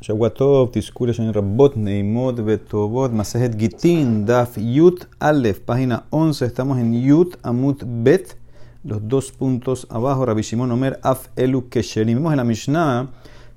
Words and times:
Shavuatov, 0.00 0.72
Tiskure, 0.72 1.12
Rabot, 1.12 1.74
Neimot, 1.74 2.36
Betovot, 2.44 3.12
Masejet 3.12 3.56
Gitin, 3.56 4.26
Daf, 4.26 4.58
Yut, 4.58 5.06
Aleph, 5.18 5.60
página 5.60 6.04
11, 6.10 6.44
estamos 6.44 6.78
en 6.78 6.92
Yut, 7.02 7.36
Amut, 7.42 7.82
Bet, 7.84 8.36
los 8.84 9.08
dos 9.08 9.32
puntos 9.32 9.86
abajo, 9.88 10.26
Rabbi 10.26 10.42
Shimon 10.42 10.70
Omer, 10.70 11.00
Af, 11.02 11.28
Elu, 11.34 11.68
Kesherim. 11.70 12.18
Vimos 12.18 12.32
en 12.32 12.36
la 12.36 12.44
Mishnah 12.44 13.08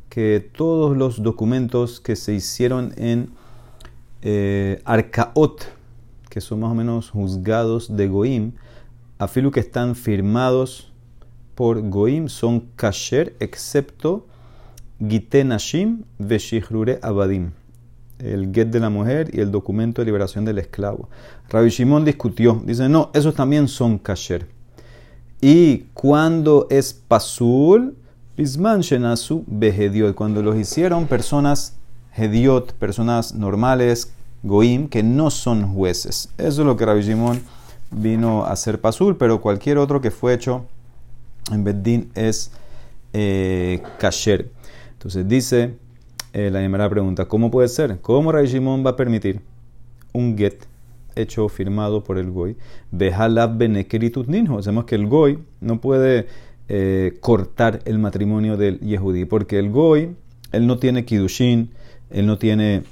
que 0.09 0.49
todos 0.55 0.95
los 0.95 1.21
documentos 1.21 1.99
que 1.99 2.15
se 2.15 2.33
hicieron 2.33 2.93
en 2.95 3.31
Arcaot, 4.85 5.65
que 6.29 6.39
son 6.39 6.61
más 6.61 6.71
o 6.71 6.75
menos 6.75 7.09
juzgados 7.09 7.95
de 7.95 8.07
Goim, 8.07 8.53
afilu 9.17 9.51
que 9.51 9.59
están 9.59 9.93
firmados 9.93 10.91
por 11.53 11.81
Goim, 11.89 12.29
son 12.29 12.61
kasher, 12.77 13.35
excepto 13.41 14.25
Gitenashim 14.99 16.03
Veshihrure 16.17 16.99
Abadim. 17.01 17.51
El 18.19 18.51
get 18.53 18.67
de 18.67 18.79
la 18.79 18.89
mujer 18.89 19.29
y 19.33 19.39
el 19.39 19.51
documento 19.51 20.01
de 20.01 20.05
liberación 20.05 20.43
del 20.43 20.59
esclavo. 20.59 21.09
Rabbi 21.49 21.69
Shimon 21.69 22.03
discutió. 22.03 22.61
Dice, 22.65 22.89
no, 22.89 23.09
esos 23.13 23.33
también 23.33 23.67
son 23.67 23.97
kasher. 23.97 24.47
Y 25.41 25.85
cuando 25.93 26.67
es 26.69 26.93
pasul, 26.93 27.95
bisman 28.35 28.81
shenasu 28.81 29.45
behediot. 29.47 30.15
Cuando 30.15 30.43
los 30.43 30.57
hicieron 30.57 31.07
personas 31.07 31.77
hediot, 32.13 32.73
personas 32.73 33.33
normales, 33.33 34.11
goim, 34.43 34.89
que 34.89 35.01
no 35.01 35.31
son 35.31 35.73
jueces. 35.73 36.29
Eso 36.37 36.61
es 36.61 36.67
lo 36.67 36.75
que 36.75 36.85
Rabbi 36.85 37.01
Shimon 37.01 37.41
vino 37.91 38.43
a 38.45 38.51
hacer 38.51 38.81
pasul, 38.81 39.15
pero 39.15 39.39
cualquier 39.41 39.77
otro 39.77 40.01
que 40.01 40.11
fue 40.11 40.33
hecho 40.33 40.65
en 41.51 41.63
Beddin 41.63 42.11
es 42.15 42.51
eh, 43.13 43.81
kasher. 43.97 44.51
Entonces 44.99 45.29
dice 45.29 45.75
eh, 46.33 46.49
la 46.51 46.59
primera 46.59 46.89
pregunta, 46.89 47.25
¿cómo 47.25 47.49
puede 47.49 47.69
ser? 47.69 47.99
¿Cómo 48.01 48.33
Ray 48.33 48.47
Shimon 48.47 48.85
va 48.85 48.89
a 48.89 48.95
permitir 48.97 49.39
un 50.11 50.37
get 50.37 50.65
hecho, 51.15 51.47
firmado 51.47 52.03
por 52.03 52.17
el 52.17 52.29
Goy? 52.31 52.57
Benekeritut 52.91 54.27
ninjo. 54.27 54.61
Sabemos 54.61 54.83
que 54.83 54.95
el 54.95 55.07
Goy 55.07 55.39
no 55.61 55.79
puede 55.79 56.27
eh, 56.67 57.17
cortar 57.21 57.79
el 57.85 57.97
matrimonio 57.97 58.57
del 58.57 58.81
Yehudi, 58.81 59.23
porque 59.23 59.57
el 59.57 59.69
Goy, 59.69 60.17
él 60.51 60.67
no 60.67 60.79
tiene 60.79 61.05
kidushin, 61.05 61.69
él 62.09 62.25
no 62.25 62.37
tiene 62.37 62.83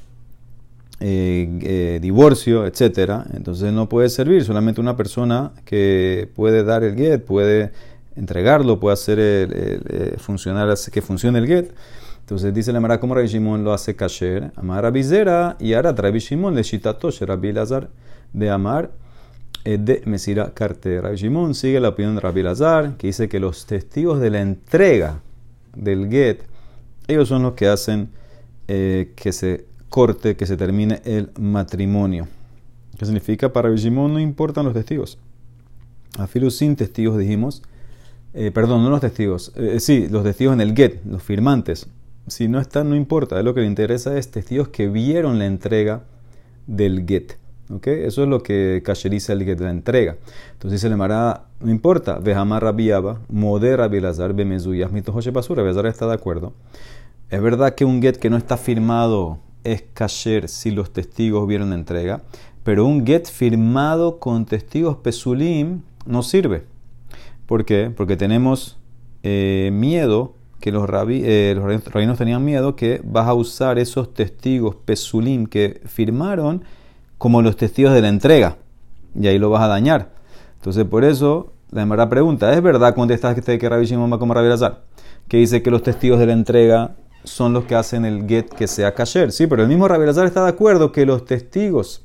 eh, 1.02 2.00
divorcio, 2.02 2.66
etc. 2.66 3.26
Entonces 3.34 3.74
no 3.74 3.90
puede 3.90 4.08
servir. 4.08 4.46
Solamente 4.46 4.80
una 4.80 4.96
persona 4.96 5.52
que 5.66 6.30
puede 6.36 6.64
dar 6.64 6.86
el 6.86 6.96
get, 6.96 7.26
puede 7.26 7.74
entregarlo, 8.18 8.80
puede 8.80 8.94
hacer 8.94 9.20
el, 9.20 10.16
funcionar, 10.18 10.74
que 10.92 11.02
funcione 11.02 11.40
el 11.40 11.48
get. 11.48 11.72
Entonces 12.20 12.54
dice 12.54 12.74
la 12.74 12.82
Mara 12.82 13.00
como 13.00 13.16
Rabbi 13.16 13.28
Shimon 13.28 13.64
lo 13.64 13.72
hace 13.72 13.96
kasher, 13.96 14.52
amar 14.58 14.84
Rabbi 14.84 15.02
Zera 15.02 15.56
y 15.62 15.74
ahora 15.74 15.94
Rabbi 15.94 16.20
Shimon 16.20 16.56
le 16.56 16.64
shitatosh 16.64 17.22
Rabbi 17.22 17.54
Lazar 17.54 17.90
de 18.34 18.50
amar 18.50 18.92
eh, 19.64 19.78
de 19.80 20.02
Mesira 20.06 20.52
Karte. 20.54 21.00
Rabbi 21.00 21.16
Shimon 21.16 21.56
sigue 21.56 21.80
la 21.80 21.88
opinión 21.88 22.16
de 22.16 22.22
Rabbi 22.22 22.44
Lazar 22.44 22.98
que 22.98 23.08
dice 23.08 23.30
que 23.30 23.40
los 23.40 23.66
testigos 23.66 24.20
de 24.20 24.30
la 24.30 24.42
entrega 24.42 25.22
del 25.74 26.10
get, 26.10 26.40
ellos 27.08 27.30
son 27.30 27.44
los 27.44 27.54
que 27.54 27.70
hacen 27.70 28.10
eh, 28.68 29.14
que 29.16 29.32
se 29.32 29.66
corte, 29.88 30.36
que 30.36 30.46
se 30.46 30.58
termine 30.58 31.02
el 31.06 31.32
matrimonio. 31.40 32.28
¿Qué 32.98 33.06
significa? 33.06 33.54
Para 33.54 33.70
Rabbi 33.70 33.80
Shimon 33.80 34.12
no 34.12 34.20
importan 34.20 34.66
los 34.66 34.74
testigos. 34.74 35.18
A 36.18 36.28
sin 36.50 36.76
testigos 36.76 37.18
dijimos, 37.18 37.62
eh, 38.38 38.52
perdón, 38.52 38.84
no 38.84 38.90
los 38.90 39.02
testigos, 39.02 39.52
sí, 39.80 40.08
los 40.10 40.24
testigos 40.24 40.54
en 40.54 40.62
el 40.62 40.76
get, 40.76 41.02
los 41.06 41.24
firmantes 41.24 41.88
si 42.28 42.48
no 42.48 42.60
están, 42.60 42.90
no 42.90 42.96
importa. 42.96 43.42
Lo 43.42 43.54
que 43.54 43.62
le 43.62 43.68
interesa 43.68 44.18
es 44.18 44.30
testigos 44.30 44.68
que 44.68 44.88
vieron 44.88 45.40
la 45.40 45.46
entrega 45.46 46.04
del 46.68 47.06
get. 47.08 47.38
¿Okay? 47.70 48.04
Eso 48.04 48.24
es 48.24 48.30
lo 48.30 48.44
que 48.44 48.82
cacheriza 48.86 49.34
el 49.34 49.44
get 49.44 49.60
la 49.60 49.72
entrega. 49.72 50.18
Entonces 50.54 50.84
le 50.84 50.96
mará, 50.96 51.46
no 51.60 51.72
importa, 51.72 52.20
Vejamar 52.20 52.64
rabiaba, 52.64 53.20
moder 53.30 53.80
rabilazar, 53.80 54.34
bemezuyas, 54.34 54.92
mitojoche 54.92 55.32
basura, 55.32 55.64
Belazar 55.64 55.88
está 55.88 56.08
de 56.08 56.14
acuerdo. 56.14 56.54
Es 57.30 57.42
verdad 57.42 57.76
que 57.76 57.84
un 57.84 58.02
get 58.02 58.18
que 58.18 58.30
no 58.30 58.38
está 58.38 58.56
firmado 58.56 59.40
es 59.64 59.84
kasher 59.94 60.48
si 60.48 60.72
los 60.72 60.94
testigos 60.94 61.46
vieron 61.46 61.70
la 61.70 61.76
entrega, 61.76 62.22
pero 62.64 62.86
un 62.86 63.06
get 63.06 63.26
firmado 63.26 64.20
con 64.20 64.46
testigos 64.46 64.98
pesulim 64.98 65.82
no 66.06 66.24
sirve. 66.24 66.64
¿Por 67.48 67.66
qué? 67.66 67.92
Porque 67.96 68.18
tenemos 68.18 68.78
eh, 69.24 69.70
miedo 69.74 70.36
que 70.60 70.72
los, 70.72 70.88
eh, 71.10 71.54
los 71.56 71.86
rabinos 71.86 72.18
tenían 72.18 72.44
miedo 72.44 72.76
que 72.76 73.02
vas 73.04 73.28
a 73.28 73.34
usar 73.34 73.80
esos 73.80 74.14
testigos 74.14 74.76
pesulim 74.76 75.48
que 75.48 75.82
firmaron 75.86 76.64
como 77.18 77.42
los 77.42 77.56
testigos 77.56 77.94
de 77.94 78.02
la 78.02 78.10
entrega. 78.10 78.58
Y 79.20 79.28
ahí 79.28 79.40
lo 79.40 79.50
vas 79.50 79.64
a 79.64 79.68
dañar. 79.68 80.12
Entonces, 80.56 80.86
por 80.86 81.04
eso, 81.04 81.54
la 81.72 81.82
demara 81.82 82.10
pregunta, 82.10 82.54
¿es 82.54 82.62
verdad 82.62 82.94
contestaste 82.94 83.58
que 83.58 83.70
Rabbi 83.70 83.86
Shimon 83.86 84.12
va 84.12 84.20
como 84.20 84.34
Rabbi 84.34 84.50
Lazar? 84.50 84.84
Que 85.28 85.38
dice 85.38 85.62
que 85.62 85.72
los 85.72 85.84
testigos 85.84 86.20
de 86.20 86.26
la 86.26 86.34
entrega 86.34 86.96
son 87.24 87.54
los 87.54 87.66
que 87.66 87.76
hacen 87.76 88.06
el 88.06 88.28
get 88.28 88.50
que 88.50 88.68
sea 88.68 88.94
kasher. 88.94 89.32
Sí, 89.32 89.48
pero 89.48 89.64
el 89.64 89.70
mismo 89.70 89.88
Rabbi 89.88 90.06
Lazar 90.06 90.26
está 90.26 90.44
de 90.44 90.50
acuerdo 90.50 90.92
que 90.92 91.06
los 91.06 91.26
testigos 91.26 92.04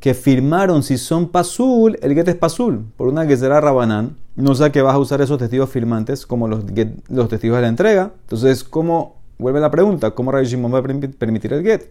que 0.00 0.14
firmaron 0.14 0.82
si 0.82 0.96
son 0.96 1.28
pasul, 1.28 1.98
el 2.02 2.14
get 2.14 2.28
es 2.28 2.36
pasul, 2.36 2.86
por 2.96 3.08
una 3.08 3.26
que 3.26 3.36
será 3.36 3.60
rabanán, 3.60 4.16
no 4.38 4.54
sé 4.54 4.70
que 4.70 4.82
vas 4.82 4.94
a 4.94 4.98
usar 4.98 5.20
esos 5.20 5.36
testigos 5.36 5.68
firmantes 5.68 6.24
como 6.24 6.46
los, 6.46 6.64
los 7.08 7.28
testigos 7.28 7.56
de 7.56 7.62
la 7.62 7.68
entrega. 7.68 8.12
Entonces, 8.22 8.62
¿cómo 8.62 9.16
vuelve 9.36 9.58
la 9.58 9.70
pregunta? 9.70 10.12
¿Cómo 10.12 10.30
Rabbi 10.30 10.46
Shimon 10.46 10.72
va 10.72 10.78
a 10.78 10.82
permitir 10.82 11.52
el 11.52 11.64
get? 11.64 11.90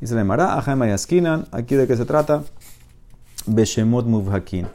Y 0.00 0.06
se 0.06 0.14
le 0.14 0.20
llamará 0.20 0.58
Aja 0.58 0.76
Mayaskinan. 0.76 1.46
¿Aquí 1.50 1.76
de 1.76 1.86
qué 1.86 1.96
se 1.96 2.04
trata? 2.04 2.44
Beshemot 3.46 4.04
Muvhakin. 4.04 4.66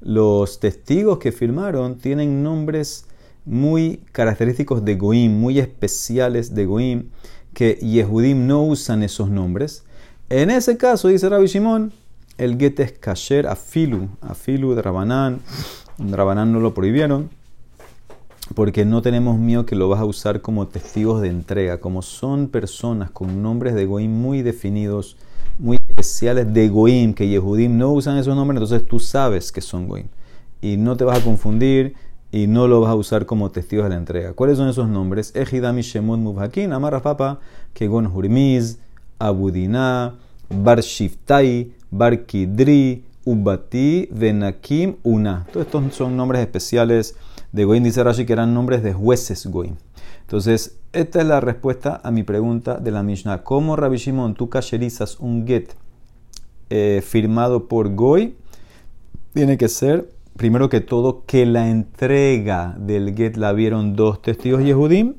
Los 0.00 0.60
testigos 0.60 1.18
que 1.18 1.32
firmaron 1.32 1.98
tienen 1.98 2.44
nombres 2.44 3.06
muy 3.44 4.04
característicos 4.12 4.84
de 4.84 4.94
Goim, 4.94 5.32
muy 5.32 5.58
especiales 5.58 6.54
de 6.54 6.66
Goim, 6.66 7.10
que 7.52 7.74
Yehudim 7.82 8.46
no 8.46 8.62
usan 8.62 9.02
esos 9.02 9.28
nombres. 9.28 9.82
En 10.28 10.50
ese 10.50 10.76
caso, 10.76 11.08
dice 11.08 11.28
Rabbi 11.28 11.46
Shimon, 11.48 11.92
el 12.38 12.56
get 12.58 12.78
es 12.78 12.92
kasher 12.92 13.48
afilu, 13.48 14.08
afilu 14.20 14.74
de 14.74 14.82
Rabanán. 14.82 15.40
Rabanán 16.08 16.52
no 16.52 16.60
lo 16.60 16.74
prohibieron 16.74 17.30
porque 18.54 18.84
no 18.84 19.02
tenemos 19.02 19.38
miedo 19.38 19.66
que 19.66 19.76
lo 19.76 19.88
vas 19.88 20.00
a 20.00 20.04
usar 20.04 20.40
como 20.40 20.66
testigos 20.66 21.20
de 21.22 21.28
entrega, 21.28 21.78
como 21.78 22.02
son 22.02 22.48
personas 22.48 23.10
con 23.10 23.42
nombres 23.42 23.74
de 23.74 23.86
Goim 23.86 24.10
muy 24.10 24.42
definidos, 24.42 25.16
muy 25.58 25.78
especiales 25.88 26.52
de 26.52 26.68
Goim, 26.68 27.14
que 27.14 27.28
Yehudim 27.28 27.78
no 27.78 27.92
usan 27.92 28.16
esos 28.16 28.34
nombres, 28.34 28.60
entonces 28.60 28.88
tú 28.88 28.98
sabes 28.98 29.52
que 29.52 29.60
son 29.60 29.86
Goim. 29.86 30.06
Y 30.60 30.76
no 30.76 30.96
te 30.96 31.04
vas 31.04 31.18
a 31.18 31.24
confundir 31.24 31.94
y 32.32 32.46
no 32.46 32.66
lo 32.66 32.80
vas 32.80 32.90
a 32.90 32.94
usar 32.94 33.26
como 33.26 33.50
testigos 33.50 33.84
de 33.84 33.90
la 33.90 33.96
entrega. 33.96 34.32
¿Cuáles 34.32 34.56
son 34.56 34.68
esos 34.68 34.88
nombres? 34.88 35.32
Ejidami 35.34 35.82
Shemot 35.82 36.18
Mubhakin, 36.18 36.72
Amar 36.72 37.00
Papa, 37.02 37.40
Kegon 37.72 38.06
Hurmiz, 38.06 38.78
Abudina, 39.18 40.16
Bar 40.48 40.80
Shiftai, 40.80 41.72
Bar 41.90 42.26
Kidri, 42.26 43.04
Ubati, 43.24 44.08
Venakim, 44.10 44.96
Una. 45.02 45.46
Todos 45.52 45.66
estos 45.66 45.94
son 45.94 46.16
nombres 46.16 46.40
especiales 46.40 47.16
de 47.52 47.64
Goim, 47.64 47.82
dice 47.82 48.02
Rashi, 48.02 48.24
que 48.24 48.32
eran 48.32 48.54
nombres 48.54 48.82
de 48.82 48.92
jueces 48.92 49.46
Goim. 49.46 49.76
Entonces, 50.22 50.78
esta 50.92 51.20
es 51.20 51.26
la 51.26 51.40
respuesta 51.40 52.00
a 52.02 52.10
mi 52.10 52.22
pregunta 52.22 52.78
de 52.78 52.90
la 52.90 53.02
Mishnah. 53.02 53.42
¿Cómo, 53.42 53.76
Rabbi 53.76 53.96
Shimon, 53.96 54.34
tú 54.34 54.48
cacherizas 54.48 55.18
un 55.18 55.46
get 55.46 55.74
eh, 56.70 57.02
firmado 57.04 57.66
por 57.66 57.94
Goy? 57.94 58.36
Tiene 59.34 59.58
que 59.58 59.68
ser, 59.68 60.10
primero 60.36 60.68
que 60.68 60.80
todo, 60.80 61.24
que 61.26 61.46
la 61.46 61.68
entrega 61.68 62.76
del 62.78 63.14
get 63.16 63.36
la 63.36 63.52
vieron 63.52 63.96
dos 63.96 64.22
testigos 64.22 64.62
Yehudim 64.62 65.14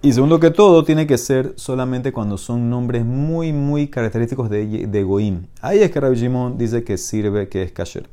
y 0.00 0.12
segundo 0.12 0.38
que 0.38 0.50
todo, 0.50 0.84
tiene 0.84 1.06
que 1.06 1.18
ser 1.18 1.54
solamente 1.56 2.12
cuando 2.12 2.38
son 2.38 2.70
nombres 2.70 3.04
muy, 3.04 3.52
muy 3.52 3.88
característicos 3.88 4.48
de, 4.48 4.86
de 4.86 5.02
Goim. 5.02 5.46
Ahí 5.60 5.80
es 5.80 5.90
que 5.90 6.00
Rabbi 6.00 6.16
Shimon 6.16 6.56
dice 6.56 6.84
que 6.84 6.96
sirve, 6.96 7.48
que 7.48 7.62
es 7.62 7.72
kasher. 7.72 8.08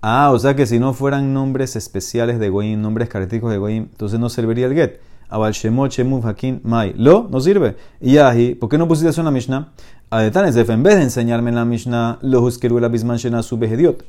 Ah, 0.00 0.30
o 0.32 0.38
sea 0.38 0.54
que 0.54 0.66
si 0.66 0.78
no 0.78 0.92
fueran 0.92 1.34
nombres 1.34 1.76
especiales 1.76 2.38
de 2.38 2.50
Goim, 2.50 2.80
nombres 2.80 3.08
característicos 3.08 3.50
de 3.50 3.58
Goim, 3.58 3.88
entonces 3.90 4.20
no 4.20 4.28
serviría 4.28 4.66
el 4.66 4.74
get. 4.74 5.00
Abal 5.28 5.52
Shemot, 5.52 5.90
Shemuf, 5.90 6.24
Hakim, 6.24 6.60
Mai. 6.62 6.94
Lo, 6.96 7.26
no 7.28 7.40
sirve. 7.40 7.76
Y 8.00 8.18
ahí, 8.18 8.54
¿por 8.54 8.68
qué 8.68 8.78
no 8.78 8.86
pusiste 8.86 9.10
eso 9.10 9.20
en 9.20 9.24
la 9.24 9.30
Mishnah? 9.30 9.72
Adetanes, 10.10 10.56
en 10.56 10.82
vez 10.82 10.96
de 10.96 11.02
enseñarme 11.02 11.50
en 11.50 11.56
la 11.56 11.64
Mishnah, 11.64 12.18
lo 12.22 12.42
huskeru 12.42 12.78
la 12.78 12.88
bisman 12.88 13.16
shena 13.16 13.42
su 13.42 13.58
behediot. 13.58 14.04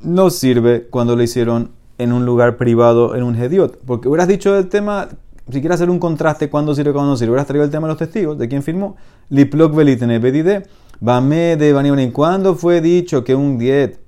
No 0.00 0.30
sirve 0.30 0.86
cuando 0.88 1.16
lo 1.16 1.22
hicieron 1.22 1.70
en 1.98 2.12
un 2.12 2.26
lugar 2.26 2.56
privado, 2.56 3.16
en 3.16 3.22
un 3.22 3.34
hediot. 3.34 3.78
Porque 3.84 4.08
hubieras 4.08 4.28
dicho 4.28 4.56
el 4.56 4.68
tema 4.68 5.08
si 5.50 5.60
quieres 5.60 5.76
hacer 5.76 5.90
un 5.90 5.98
contraste, 5.98 6.48
¿cuándo 6.48 6.74
sirve, 6.74 6.92
cuándo 6.92 7.10
no 7.10 7.16
sirve? 7.16 7.32
Hubieras 7.32 7.46
traído 7.46 7.64
el 7.64 7.70
tema 7.70 7.86
de 7.86 7.92
los 7.92 7.98
testigos, 7.98 8.38
¿de 8.38 8.48
quién 8.48 8.62
firmó? 8.62 8.96
Liplok 9.28 9.74
velitene 9.74 10.18
bedide, 10.18 10.64
bame 11.00 11.56
de 11.56 11.72
bani 11.72 12.10
¿Cuándo 12.10 12.54
fue 12.54 12.80
dicho 12.80 13.24
que 13.24 13.34
un 13.34 13.58
diet 13.58 14.00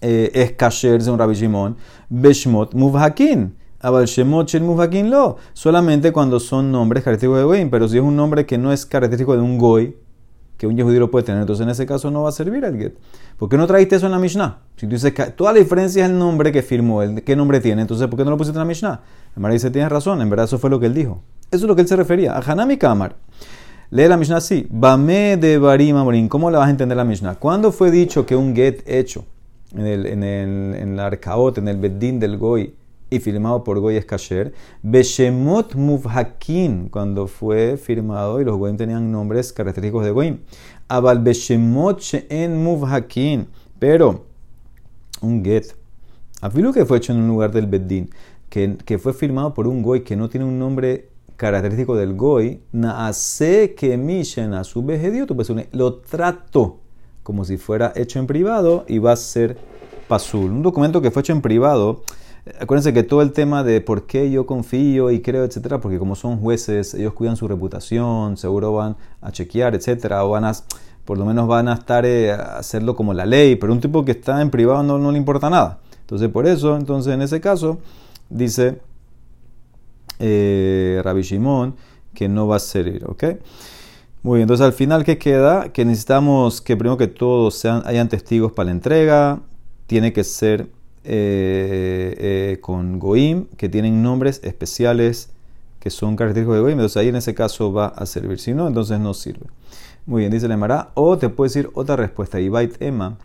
eh, 0.00 0.30
es 0.34 0.52
kasher, 0.52 1.00
un 1.08 1.18
Rabbi 1.18 1.34
Shimon? 1.34 1.76
Beshmot 2.08 2.74
muvhakin. 2.74 3.54
Abal 3.82 4.06
Shemot 4.06 4.48
Shel 4.48 5.10
lo. 5.10 5.36
Solamente 5.52 6.12
cuando 6.12 6.38
son 6.38 6.70
nombres 6.70 7.02
característicos 7.02 7.38
de 7.38 7.44
Goim. 7.44 7.70
Pero 7.70 7.88
si 7.88 7.96
es 7.96 8.02
un 8.02 8.14
nombre 8.14 8.46
que 8.46 8.56
no 8.56 8.72
es 8.72 8.86
característico 8.86 9.34
de 9.34 9.42
un 9.42 9.58
Goy, 9.58 9.96
que 10.62 10.66
un 10.68 10.80
judío 10.80 11.00
lo 11.00 11.10
puede 11.10 11.24
tener, 11.24 11.40
entonces 11.40 11.64
en 11.64 11.70
ese 11.70 11.86
caso 11.86 12.10
no 12.10 12.22
va 12.22 12.28
a 12.28 12.32
servir 12.32 12.62
el 12.64 12.78
get. 12.78 12.94
¿Por 13.36 13.48
qué 13.48 13.56
no 13.56 13.66
trajiste 13.66 13.96
eso 13.96 14.06
en 14.06 14.12
la 14.12 14.20
Mishnah? 14.20 14.60
Si 14.76 14.86
tú 14.86 14.92
dices 14.92 15.12
que 15.12 15.24
toda 15.26 15.52
la 15.52 15.58
diferencia 15.58 16.04
es 16.04 16.10
el 16.10 16.16
nombre 16.16 16.52
que 16.52 16.62
firmó, 16.62 17.02
el, 17.02 17.24
qué 17.24 17.34
nombre 17.34 17.58
tiene, 17.58 17.82
entonces 17.82 18.06
¿por 18.06 18.16
qué 18.16 18.24
no 18.24 18.30
lo 18.30 18.36
pusiste 18.36 18.56
en 18.56 18.60
la 18.60 18.64
Mishnah? 18.64 19.00
Mara 19.34 19.54
dice, 19.54 19.72
tienes 19.72 19.90
razón, 19.90 20.22
en 20.22 20.30
verdad 20.30 20.44
eso 20.44 20.60
fue 20.60 20.70
lo 20.70 20.78
que 20.78 20.86
él 20.86 20.94
dijo. 20.94 21.20
Eso 21.50 21.64
es 21.64 21.68
lo 21.68 21.74
que 21.74 21.82
él 21.82 21.88
se 21.88 21.96
refería. 21.96 22.32
A 22.32 22.38
Hanami 22.38 22.76
Kamar. 22.76 23.16
Lee 23.90 24.06
la 24.06 24.16
Mishnah 24.16 24.36
así. 24.36 24.66
Bame 24.70 25.36
de 25.36 25.58
Barim 25.58 25.96
Amorim. 25.96 26.28
¿Cómo 26.28 26.48
la 26.48 26.58
vas 26.60 26.68
a 26.68 26.70
entender 26.70 26.96
la 26.96 27.04
Mishnah? 27.04 27.34
¿Cuándo 27.34 27.72
fue 27.72 27.90
dicho 27.90 28.24
que 28.24 28.36
un 28.36 28.54
get 28.54 28.82
hecho 28.86 29.24
en 29.74 29.86
el, 29.86 30.06
en 30.06 30.22
el, 30.22 30.96
la 30.96 31.06
arcaot, 31.06 31.58
en 31.58 31.66
el 31.66 31.76
bedín 31.76 32.20
del 32.20 32.38
goy, 32.38 32.72
y 33.12 33.20
firmado 33.20 33.62
por 33.62 33.78
Goy 33.78 33.96
es 33.96 34.06
kasher. 34.06 34.52
Beshemot 34.82 35.74
Muvhakin, 35.74 36.88
cuando 36.88 37.26
fue 37.26 37.76
firmado 37.76 38.40
y 38.40 38.44
los 38.44 38.56
Goyim 38.56 38.76
tenían 38.76 39.12
nombres 39.12 39.52
característicos 39.52 40.04
de 40.04 40.10
Goyim. 40.10 40.38
Abal 40.88 41.18
Beshemot 41.18 42.00
en 42.30 42.62
Muvhakin. 42.62 43.48
Pero 43.78 44.24
un 45.20 45.44
get, 45.44 45.74
afilo 46.40 46.72
que 46.72 46.86
fue 46.86 46.96
hecho 46.96 47.12
en 47.12 47.20
un 47.20 47.28
lugar 47.28 47.52
del 47.52 47.66
Beddin, 47.66 48.08
que, 48.48 48.76
que 48.84 48.98
fue 48.98 49.12
firmado 49.12 49.52
por 49.52 49.66
un 49.66 49.82
Goy 49.82 50.02
que 50.02 50.16
no 50.16 50.28
tiene 50.28 50.46
un 50.46 50.58
nombre 50.58 51.10
característico 51.36 51.96
del 51.96 52.14
Goy, 52.14 52.60
naase 52.72 53.74
que 53.76 53.96
mishen 53.96 54.54
a 54.54 54.64
su 54.64 54.86
lo 55.72 55.94
trato 55.94 56.78
como 57.22 57.44
si 57.44 57.56
fuera 57.56 57.92
hecho 57.94 58.18
en 58.18 58.26
privado 58.26 58.84
y 58.88 58.98
va 58.98 59.12
a 59.12 59.16
ser 59.16 59.56
pasul. 60.08 60.50
Un 60.50 60.62
documento 60.62 61.00
que 61.00 61.10
fue 61.10 61.20
hecho 61.20 61.32
en 61.32 61.42
privado 61.42 62.02
Acuérdense 62.58 62.92
que 62.92 63.04
todo 63.04 63.22
el 63.22 63.32
tema 63.32 63.62
de 63.62 63.80
por 63.80 64.06
qué 64.06 64.28
yo 64.28 64.46
confío 64.46 65.12
y 65.12 65.20
creo, 65.22 65.44
etcétera, 65.44 65.80
porque 65.80 66.00
como 66.00 66.16
son 66.16 66.38
jueces, 66.38 66.92
ellos 66.94 67.12
cuidan 67.12 67.36
su 67.36 67.46
reputación, 67.46 68.36
seguro 68.36 68.72
van 68.72 68.96
a 69.20 69.30
chequear, 69.30 69.76
etcétera, 69.76 70.24
o 70.24 70.30
van 70.30 70.46
a, 70.46 70.52
por 71.04 71.18
lo 71.18 71.24
menos 71.24 71.46
van 71.46 71.68
a 71.68 71.74
estar 71.74 72.04
eh, 72.04 72.32
a 72.32 72.58
hacerlo 72.58 72.96
como 72.96 73.14
la 73.14 73.26
ley, 73.26 73.54
pero 73.54 73.72
un 73.72 73.80
tipo 73.80 74.04
que 74.04 74.10
está 74.10 74.42
en 74.42 74.50
privado 74.50 74.82
no, 74.82 75.12
le 75.12 75.18
importa 75.18 75.50
nada. 75.50 75.78
Entonces, 76.00 76.28
por 76.30 76.48
eso, 76.48 76.76
entonces 76.76 77.14
en 77.14 77.22
ese 77.22 77.40
caso, 77.40 77.78
dice 78.28 78.80
eh, 80.18 81.00
Rabbi 81.04 81.22
Shimon 81.22 81.76
que 82.12 82.28
no 82.28 82.48
va 82.48 82.56
a 82.56 82.58
servir, 82.58 83.04
¿ok? 83.06 83.24
Muy 84.24 84.38
bien, 84.38 84.42
entonces 84.42 84.66
al 84.66 84.72
final, 84.72 85.04
¿qué 85.04 85.16
queda? 85.16 85.72
Que 85.72 85.84
necesitamos 85.84 86.60
que 86.60 86.76
primero 86.76 86.96
que 86.96 87.06
todos 87.06 87.54
sean, 87.54 87.82
hayan 87.86 88.08
testigos 88.08 88.50
para 88.50 88.66
la 88.66 88.72
entrega, 88.72 89.40
tiene 89.86 90.12
que 90.12 90.24
ser 90.24 90.68
eh, 91.04 92.14
eh, 92.18 92.58
con 92.60 92.98
Goim, 92.98 93.46
que 93.56 93.68
tienen 93.68 94.02
nombres 94.02 94.40
especiales 94.44 95.30
que 95.80 95.90
son 95.90 96.14
característicos 96.14 96.54
de 96.56 96.60
Goim, 96.60 96.74
entonces 96.74 96.96
ahí 96.96 97.08
en 97.08 97.16
ese 97.16 97.34
caso 97.34 97.72
va 97.72 97.86
a 97.86 98.06
servir. 98.06 98.38
Si 98.38 98.54
no, 98.54 98.68
entonces 98.68 99.00
no 99.00 99.14
sirve. 99.14 99.46
Muy 100.06 100.20
bien, 100.20 100.32
dice 100.32 100.48
la 100.48 100.54
Emara. 100.54 100.90
O 100.94 101.18
te 101.18 101.28
puede 101.28 101.48
decir 101.48 101.70
otra 101.74 101.96
respuesta. 101.96 102.40
Ibait 102.40 102.80
Emma, 102.80 103.18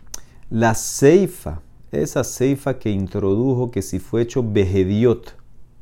la 0.49 0.73
ceifa, 0.73 1.61
esa 1.91 2.23
ceifa 2.23 2.79
que 2.79 2.89
introdujo 2.89 3.71
que 3.71 3.81
si 3.81 3.99
fue 3.99 4.21
hecho 4.21 4.43
behediot 4.43 5.35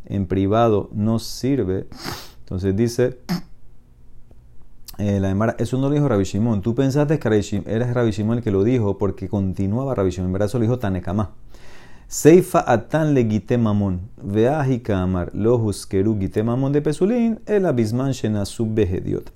en 0.05 0.25
privado 0.25 0.89
no 0.93 1.19
sirve. 1.19 1.87
Entonces 2.39 2.75
dice 2.75 3.19
eh, 4.97 5.19
la 5.19 5.29
Emara, 5.29 5.55
eso 5.59 5.77
no 5.77 5.89
lo 5.89 5.95
dijo 5.95 6.07
Rabbi 6.07 6.23
Shimon. 6.23 6.61
Tú 6.61 6.75
pensaste 6.75 7.19
que 7.19 7.27
eres 7.27 7.93
Rabbi 7.93 8.11
Shimon 8.11 8.37
el 8.37 8.43
que 8.43 8.51
lo 8.51 8.63
dijo 8.63 8.97
porque 8.97 9.27
continuaba 9.27 9.95
Rabbi 9.95 10.11
Shimon. 10.11 10.27
En 10.27 10.33
verdad 10.33 10.47
eso 10.47 10.59
lo 10.59 10.63
dijo 10.63 10.79
Tanekama. 10.79 11.31
Seifa 12.07 12.59
atan 12.59 13.13
le 13.13 13.23
gite 13.23 13.57
mamon. 13.57 13.99
Veahi 14.21 14.79
kamar 14.79 15.31
lo 15.33 15.57
huskeru 15.57 16.19
gite 16.19 16.43
mamon 16.43 16.71
de 16.71 16.81
pesulín. 16.81 17.39
El 17.45 17.65
abisman 17.65 18.13
sub 18.45 18.75
behediot. 18.75 19.31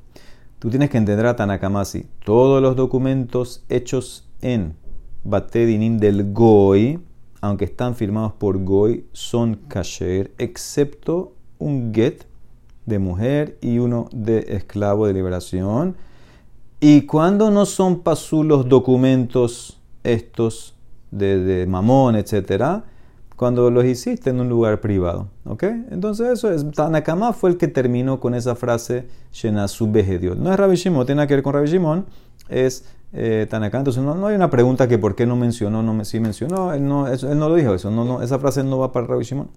Tú 0.60 0.70
tienes 0.70 0.90
que 0.90 0.98
entender 0.98 1.26
a 1.26 1.36
Tanakamasi. 1.36 2.06
Todos 2.24 2.62
los 2.62 2.76
documentos 2.76 3.64
hechos 3.70 4.28
en 4.42 4.76
Batedinim 5.24 5.98
del 5.98 6.34
Goy, 6.34 7.00
aunque 7.42 7.66
están 7.66 7.96
firmados 7.96 8.34
por 8.34 8.58
Goy, 8.64 9.06
son 9.14 9.56
kasher, 9.56 10.32
excepto 10.38 11.34
un 11.58 11.94
get 11.94 12.26
de 12.86 13.00
mujer 13.00 13.58
y 13.62 13.80
uno 13.80 14.10
de 14.12 14.46
esclavo 14.50 15.08
de 15.08 15.14
liberación. 15.14 15.96
Y 16.82 17.02
cuando 17.02 17.52
no 17.52 17.66
son 17.66 18.02
pasul 18.02 18.48
los 18.48 18.70
documentos 18.70 19.80
estos 20.04 20.76
de, 21.12 21.66
mamón, 21.68 22.16
etcétera, 22.16 22.84
cuando 23.36 23.72
los 23.72 23.86
hiciste 23.86 24.30
en 24.30 24.40
un 24.42 24.50
lugar 24.50 24.82
privado. 24.82 25.28
¿Ok? 25.46 25.64
Entonces, 25.92 26.30
eso 26.30 26.52
es. 26.52 26.70
Tanakama 26.72 27.34
fue 27.34 27.52
el 27.52 27.58
que 27.58 27.68
terminó 27.68 28.20
con 28.20 28.36
esa 28.36 28.56
frase, 28.56 29.08
Shenasu 29.32 29.88
No 29.88 30.52
es 30.52 30.58
Rabbi 30.58 30.76
Shimon, 30.76 31.06
tiene 31.06 31.26
que 31.28 31.36
ver 31.36 31.44
con 31.44 31.54
Rabbi 31.54 31.68
Shimon, 31.68 32.06
es 32.50 32.86
eh, 33.14 33.48
Tanakama. 33.50 33.82
Entonces, 33.82 34.04
no, 34.04 34.28
hay 34.28 34.36
una 34.36 34.50
pregunta 34.50 34.88
que 34.88 34.98
por 34.98 35.16
qué 35.16 35.26
no 35.26 35.36
mencionó, 35.36 35.82
no 35.82 36.04
sí 36.06 36.20
mencionó, 36.20 36.74
él 36.74 36.86
no, 36.88 37.08
él 37.08 37.40
no 37.40 37.50
lo 37.50 37.56
dijo, 37.56 37.74
eso, 37.74 37.90
no, 37.90 38.04
no, 38.04 38.22
esa 38.22 38.40
frase 38.40 38.64
no 38.64 38.80
va 38.80 38.92
para 38.92 39.08
Rabbi 39.08 39.24
Shimon. 39.24 39.50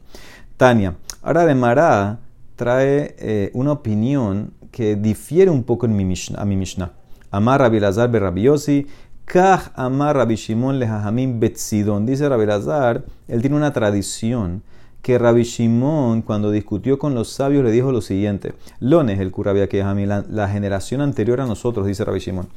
Tania. 0.57 0.95
Ahora 1.23 1.45
de 1.45 1.55
Mará 1.55 2.21
trae 2.57 3.17
eh, 3.19 3.51
una 3.55 3.73
opinión 3.73 4.53
que 4.71 4.97
difiere 4.97 5.51
un 5.51 5.65
poco 5.65 5.87
en 5.87 5.97
mi 5.97 6.05
Mishnah, 6.05 6.41
a 6.41 6.45
mi 6.45 6.57
Mishnah. 6.57 6.93
Amar 7.31 7.61
Rabbi 7.61 7.81
Lazar 7.81 8.11
Berrabiosi 8.11 8.87
Kaj 9.25 9.71
amar 9.75 10.17
Rabbi 10.17 10.35
Shimon 10.35 10.79
lejajamim 10.79 11.41
betzidon. 11.41 12.07
Dice 12.07 12.29
Rabbi 12.29 12.45
Lazar, 12.45 13.05
él 13.29 13.41
tiene 13.41 13.57
una 13.57 13.73
tradición 13.73 14.63
que 15.01 15.19
Rabbi 15.19 15.43
Shimon, 15.43 16.23
cuando 16.23 16.51
discutió 16.51 16.99
con 16.99 17.15
los 17.15 17.31
sabios, 17.31 17.65
le 17.65 17.71
dijo 17.71 17.93
lo 17.93 18.01
siguiente: 18.01 18.55
Lones, 18.81 19.21
el 19.21 19.31
Kurabia 19.31 19.69
la, 20.07 20.25
la 20.29 20.49
generación 20.49 21.01
anterior 21.01 21.41
a 21.41 21.47
nosotros, 21.47 21.87
dice 21.87 22.05
Rabbi 22.05 22.19
Shimon. 22.19 22.49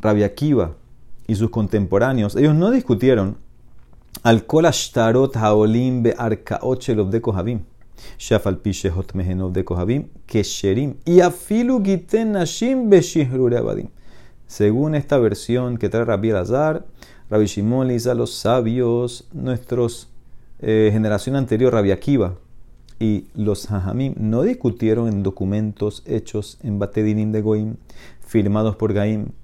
Rabbi 0.00 0.22
Akiva 0.22 0.74
y 1.26 1.34
sus 1.34 1.50
contemporáneos, 1.50 2.36
ellos 2.36 2.54
no 2.54 2.70
discutieron 2.70 3.36
al 4.22 4.46
kol 4.46 4.66
ashtarot 4.66 5.36
haolim 5.36 6.02
be 6.02 6.14
arkaot 6.16 6.86
de 7.10 7.20
kohabim. 7.20 7.60
Shafal 8.18 8.58
pishehot 8.58 9.14
mehenov 9.14 9.52
de 9.52 9.64
kohabim 9.64 10.08
kesherim. 10.26 10.96
Y 11.04 11.20
afilu 11.20 11.82
giten 11.82 12.32
nashim 12.32 12.90
be 12.90 12.98
abadim. 13.56 13.88
Según 14.46 14.94
esta 14.94 15.18
versión 15.18 15.76
que 15.76 15.88
trae 15.88 16.04
Rabbi 16.04 16.30
Azar, 16.30 16.86
Rabbi 17.30 17.46
Shimon 17.46 17.88
le 17.88 17.94
dice 17.94 18.10
a 18.10 18.14
los 18.14 18.32
sabios, 18.32 19.26
nuestros 19.32 20.08
eh, 20.60 20.90
generación 20.92 21.36
anterior, 21.36 21.72
Rabbi 21.72 21.90
Akiva 21.90 22.36
y 22.98 23.26
los 23.34 23.70
Hajamim, 23.70 24.14
no 24.16 24.42
discutieron 24.42 25.08
en 25.08 25.22
documentos 25.22 26.02
hechos 26.06 26.58
en 26.62 26.78
Batedinim 26.78 27.32
de 27.32 27.42
Goim, 27.42 27.76
firmados 28.20 28.76
por, 28.76 28.94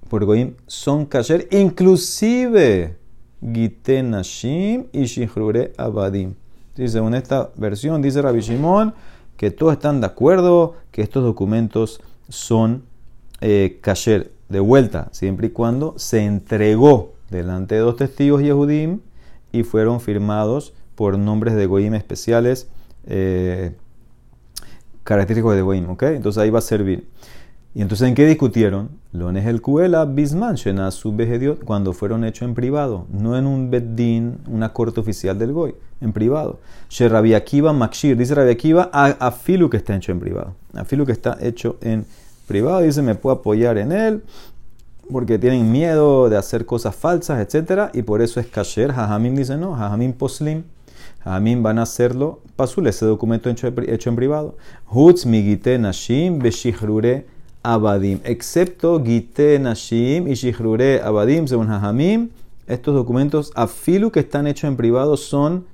por 0.09 0.25
Goim, 0.25 0.55
son 0.65 1.05
kasher, 1.05 1.47
inclusive 1.51 2.97
Gitenashim 3.41 4.85
y 4.91 5.03
Shihrure 5.03 5.73
Abadim. 5.77 6.33
según 6.75 7.13
esta 7.13 7.51
versión, 7.55 8.01
dice 8.01 8.21
Rabbi 8.21 8.39
Shimon, 8.39 8.93
que 9.37 9.51
todos 9.51 9.73
están 9.73 10.01
de 10.01 10.07
acuerdo 10.07 10.75
que 10.91 11.01
estos 11.01 11.23
documentos 11.23 12.01
son 12.29 12.83
eh, 13.41 13.79
kasher 13.81 14.31
de 14.49 14.59
vuelta, 14.59 15.09
siempre 15.11 15.47
y 15.47 15.49
cuando 15.51 15.93
se 15.97 16.23
entregó 16.23 17.13
delante 17.29 17.75
de 17.75 17.81
dos 17.81 17.97
testigos 17.97 18.41
Yehudim 18.41 18.99
y 19.51 19.63
fueron 19.63 19.99
firmados 19.99 20.73
por 20.95 21.17
nombres 21.17 21.55
de 21.55 21.65
Goim 21.65 21.95
especiales, 21.95 22.69
eh, 23.05 23.75
característicos 25.03 25.55
de 25.55 25.61
Goim, 25.61 25.89
¿ok? 25.89 26.03
Entonces 26.03 26.41
ahí 26.41 26.49
va 26.49 26.59
a 26.59 26.63
servir. 26.63 27.07
¿Y 27.75 27.81
entonces 27.81 28.07
en 28.07 28.13
qué 28.13 28.27
discutieron? 28.27 28.89
Lones 29.13 29.47
el 29.47 29.61
Kuela, 29.61 30.05
Bisman, 30.05 30.55
cuando 31.65 31.93
fueron 31.93 32.23
hechos 32.23 32.47
en 32.47 32.53
privado, 32.53 33.07
no 33.11 33.35
en 33.35 33.47
un 33.47 33.71
Beddin, 33.71 34.37
una 34.47 34.73
corte 34.73 34.99
oficial 34.99 35.39
del 35.39 35.53
Goy, 35.53 35.73
en 35.99 36.13
privado. 36.13 36.59
She 36.89 37.07
Akiva 37.35 37.73
Makshir, 37.73 38.15
dice 38.15 38.35
Rabbi 38.35 38.51
Akiva, 38.51 38.91
a, 38.93 39.31
Filu 39.31 39.71
que 39.71 39.77
está 39.77 39.95
hecho 39.95 40.11
en 40.11 40.19
privado, 40.19 40.53
a 40.73 40.85
Filu 40.85 41.05
que 41.05 41.13
está 41.13 41.37
hecho 41.41 41.77
en 41.81 42.01
privado, 42.01 42.22
dice, 42.47 43.01
me 43.01 43.15
puedo 43.15 43.35
apoyar 43.37 43.77
en 43.77 43.91
él, 43.91 44.23
porque 45.11 45.37
tienen 45.37 45.71
miedo 45.71 46.29
de 46.29 46.37
hacer 46.37 46.65
cosas 46.65 46.95
falsas, 46.95 47.39
etc. 47.39 47.89
Y 47.93 48.03
por 48.03 48.21
eso 48.21 48.39
es 48.39 48.47
kasher. 48.47 48.91
Jajamim 48.91 49.35
dice 49.35 49.57
no, 49.57 49.75
Jajamim 49.75 50.13
poslim. 50.13 50.63
Jajamim 51.23 51.63
van 51.63 51.79
a 51.79 51.83
hacerlo 51.83 52.41
pasul, 52.55 52.87
ese 52.87 53.05
documento 53.05 53.49
hecho, 53.49 53.67
hecho 53.87 54.09
en 54.09 54.15
privado. 54.15 54.55
Hutz 54.89 55.25
migite 55.25 55.77
nashim 55.77 56.39
beshihrure 56.39 57.25
abadim. 57.63 58.19
Excepto 58.23 59.01
gite 59.03 59.57
nashim 59.59 60.27
y 60.27 60.33
shihrure 60.33 61.01
abadim, 61.01 61.47
según 61.47 61.67
Jajamim, 61.67 62.29
estos 62.67 62.93
documentos 62.93 63.51
afilu 63.55 64.11
que 64.11 64.21
están 64.21 64.47
hechos 64.47 64.67
en 64.67 64.77
privado 64.77 65.17
son 65.17 65.65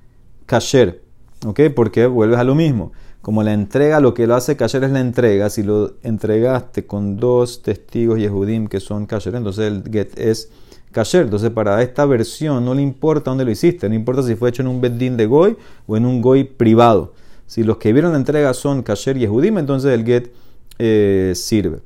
kasher. 0.45 1.01
¿Ok? 1.45 1.61
Porque 1.75 2.05
vuelves 2.05 2.37
a 2.39 2.43
lo 2.43 2.55
mismo 2.55 2.91
como 3.21 3.43
la 3.43 3.53
entrega, 3.53 3.99
lo 3.99 4.13
que 4.13 4.27
lo 4.27 4.35
hace 4.35 4.55
kasher 4.55 4.83
es 4.85 4.91
la 4.91 5.01
entrega. 5.01 5.49
Si 5.49 5.63
lo 5.63 5.93
entregaste 6.03 6.85
con 6.85 7.17
dos 7.17 7.61
testigos 7.61 8.17
Yehudim 8.19 8.67
que 8.67 8.79
son 8.79 9.05
kasher, 9.05 9.35
entonces 9.35 9.67
el 9.67 9.83
get 9.91 10.17
es 10.17 10.49
kasher. 10.91 11.23
Entonces, 11.23 11.49
para 11.49 11.81
esta 11.81 12.05
versión 12.05 12.63
no 12.63 12.73
le 12.73 12.81
importa 12.81 13.31
dónde 13.31 13.45
lo 13.45 13.51
hiciste, 13.51 13.89
no 13.89 13.95
importa 13.95 14.23
si 14.23 14.35
fue 14.35 14.49
hecho 14.49 14.61
en 14.61 14.69
un 14.69 14.79
beddin 14.79 15.17
de 15.17 15.25
goy 15.25 15.57
o 15.85 15.97
en 15.97 16.05
un 16.05 16.21
goy 16.21 16.45
privado. 16.45 17.13
Si 17.45 17.63
los 17.63 17.77
que 17.77 17.91
vieron 17.93 18.11
la 18.11 18.17
entrega 18.17 18.53
son 18.53 18.83
kasher 18.83 19.17
y 19.17 19.21
Yehudim, 19.21 19.57
entonces 19.57 19.91
el 19.91 20.05
get 20.05 20.31
eh, 20.77 21.33
sirve. 21.35 21.79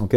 ¿Ok? 0.00 0.14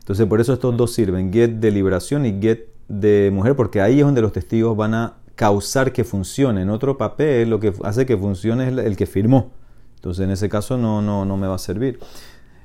Entonces, 0.00 0.26
por 0.26 0.40
eso 0.40 0.52
estos 0.52 0.76
dos 0.76 0.92
sirven, 0.92 1.32
get 1.32 1.52
de 1.52 1.70
liberación 1.70 2.26
y 2.26 2.38
get 2.40 2.66
de 2.88 3.30
mujer, 3.32 3.56
porque 3.56 3.80
ahí 3.80 4.00
es 4.00 4.04
donde 4.04 4.20
los 4.20 4.32
testigos 4.32 4.76
van 4.76 4.94
a 4.94 5.14
causar 5.42 5.92
que 5.92 6.04
funcione. 6.04 6.62
En 6.62 6.70
otro 6.70 6.96
papel, 6.96 7.50
lo 7.50 7.58
que 7.58 7.72
hace 7.82 8.06
que 8.06 8.16
funcione 8.16 8.68
es 8.68 8.78
el 8.78 8.96
que 8.96 9.06
firmó. 9.06 9.50
Entonces, 9.96 10.22
en 10.24 10.30
ese 10.30 10.48
caso 10.48 10.78
no, 10.78 11.02
no, 11.02 11.24
no 11.24 11.36
me 11.36 11.48
va 11.48 11.56
a 11.56 11.58
servir. 11.58 11.98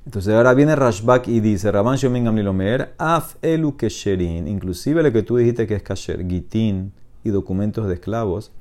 Entonces 0.06 0.36
ahora 0.36 0.54
viene 0.54 0.76
Rashbak 0.76 1.28
y 1.28 1.40
dice, 1.40 1.72
Rabban 1.72 1.98
Shomin 1.98 2.26
Gamlilomer, 2.26 2.94
Af 3.00 3.38
elu 3.42 3.76
kesherin, 3.76 4.48
inclusive 4.48 5.02
lo 5.02 5.12
que 5.12 5.24
tú 5.24 5.38
dijiste 5.38 5.66
que 5.66 5.74
es 5.74 5.82
kasher, 5.82 6.24
gitin 6.28 6.94
y 7.24 7.30
documentos 7.32 7.88
de 7.88 7.96
esclavos, 7.96 8.52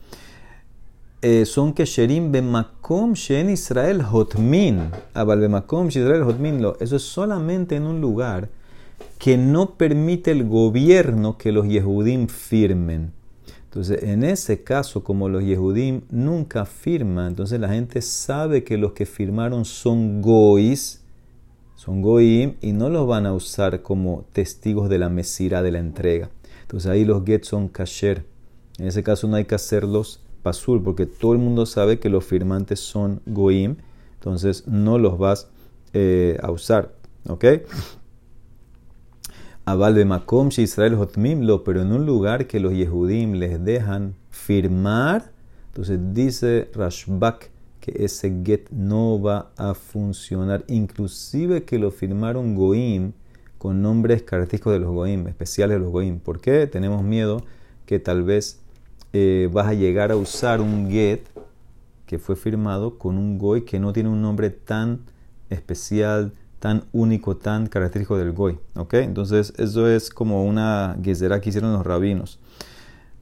eh, 1.20 1.44
son 1.44 1.74
kesherin 1.74 2.32
bemakom 2.32 3.12
shen 3.12 3.50
Israel 3.50 4.02
hotmin, 4.02 4.90
abal 5.12 5.40
bemakom 5.40 5.88
Israel 5.88 6.22
hotmin, 6.22 6.66
eso 6.80 6.96
es 6.96 7.02
solamente 7.02 7.76
en 7.76 7.82
un 7.84 8.00
lugar 8.00 8.48
que 9.18 9.36
no 9.36 9.74
permite 9.74 10.30
el 10.30 10.48
gobierno 10.48 11.36
que 11.36 11.52
los 11.52 11.68
Yehudim 11.68 12.28
firmen. 12.28 13.15
Entonces, 13.76 14.04
en 14.04 14.24
ese 14.24 14.64
caso, 14.64 15.04
como 15.04 15.28
los 15.28 15.44
Yehudim 15.44 16.00
nunca 16.08 16.64
firman, 16.64 17.26
entonces 17.26 17.60
la 17.60 17.68
gente 17.68 18.00
sabe 18.00 18.64
que 18.64 18.78
los 18.78 18.92
que 18.92 19.04
firmaron 19.04 19.66
son 19.66 20.22
gois, 20.22 21.04
son 21.74 22.00
goim, 22.00 22.54
y 22.62 22.72
no 22.72 22.88
los 22.88 23.06
van 23.06 23.26
a 23.26 23.34
usar 23.34 23.82
como 23.82 24.24
testigos 24.32 24.88
de 24.88 24.98
la 24.98 25.10
mesira 25.10 25.60
de 25.60 25.72
la 25.72 25.78
entrega. 25.80 26.30
Entonces 26.62 26.90
ahí 26.90 27.04
los 27.04 27.22
get 27.26 27.44
son 27.44 27.68
kasher. 27.68 28.24
En 28.78 28.86
ese 28.86 29.02
caso 29.02 29.28
no 29.28 29.36
hay 29.36 29.44
que 29.44 29.56
hacerlos 29.56 30.22
pasul, 30.42 30.82
porque 30.82 31.04
todo 31.04 31.34
el 31.34 31.38
mundo 31.38 31.66
sabe 31.66 31.98
que 31.98 32.08
los 32.08 32.24
firmantes 32.24 32.80
son 32.80 33.20
goim, 33.26 33.76
entonces 34.14 34.66
no 34.66 34.96
los 34.96 35.18
vas 35.18 35.50
eh, 35.92 36.38
a 36.42 36.50
usar. 36.50 36.94
¿Ok? 37.28 37.44
Aval 39.68 40.06
Makom 40.06 40.50
Israel 40.56 40.94
Hotmimlo, 40.94 41.64
pero 41.64 41.82
en 41.82 41.90
un 41.90 42.06
lugar 42.06 42.46
que 42.46 42.60
los 42.60 42.72
Yehudim 42.72 43.32
les 43.32 43.64
dejan 43.64 44.14
firmar, 44.30 45.32
entonces 45.70 45.98
dice 46.14 46.70
Rashbak 46.72 47.50
que 47.80 48.04
ese 48.04 48.42
get 48.44 48.70
no 48.70 49.20
va 49.20 49.50
a 49.56 49.74
funcionar, 49.74 50.62
inclusive 50.68 51.64
que 51.64 51.80
lo 51.80 51.90
firmaron 51.90 52.54
Goim 52.54 53.10
con 53.58 53.82
nombres 53.82 54.22
característicos 54.22 54.72
de 54.72 54.78
los 54.78 54.90
Goim, 54.92 55.26
especiales 55.26 55.78
de 55.78 55.80
los 55.80 55.90
Goim. 55.90 56.20
¿Por 56.20 56.40
qué? 56.40 56.68
Tenemos 56.68 57.02
miedo 57.02 57.42
que 57.86 57.98
tal 57.98 58.22
vez 58.22 58.60
eh, 59.12 59.50
vas 59.52 59.66
a 59.66 59.74
llegar 59.74 60.12
a 60.12 60.16
usar 60.16 60.60
un 60.60 60.88
get 60.92 61.22
que 62.06 62.20
fue 62.20 62.36
firmado 62.36 62.98
con 62.98 63.18
un 63.18 63.36
Goy 63.36 63.62
que 63.62 63.80
no 63.80 63.92
tiene 63.92 64.10
un 64.10 64.22
nombre 64.22 64.50
tan 64.50 65.00
especial, 65.50 66.34
tan 66.66 66.82
único, 66.92 67.36
tan 67.36 67.68
característico 67.68 68.18
del 68.18 68.32
goy. 68.32 68.58
¿Ok? 68.74 68.94
Entonces, 68.94 69.52
eso 69.56 69.88
es 69.88 70.10
como 70.10 70.44
una 70.44 70.96
guisera 70.98 71.40
que 71.40 71.50
hicieron 71.50 71.72
los 71.72 71.86
rabinos. 71.86 72.40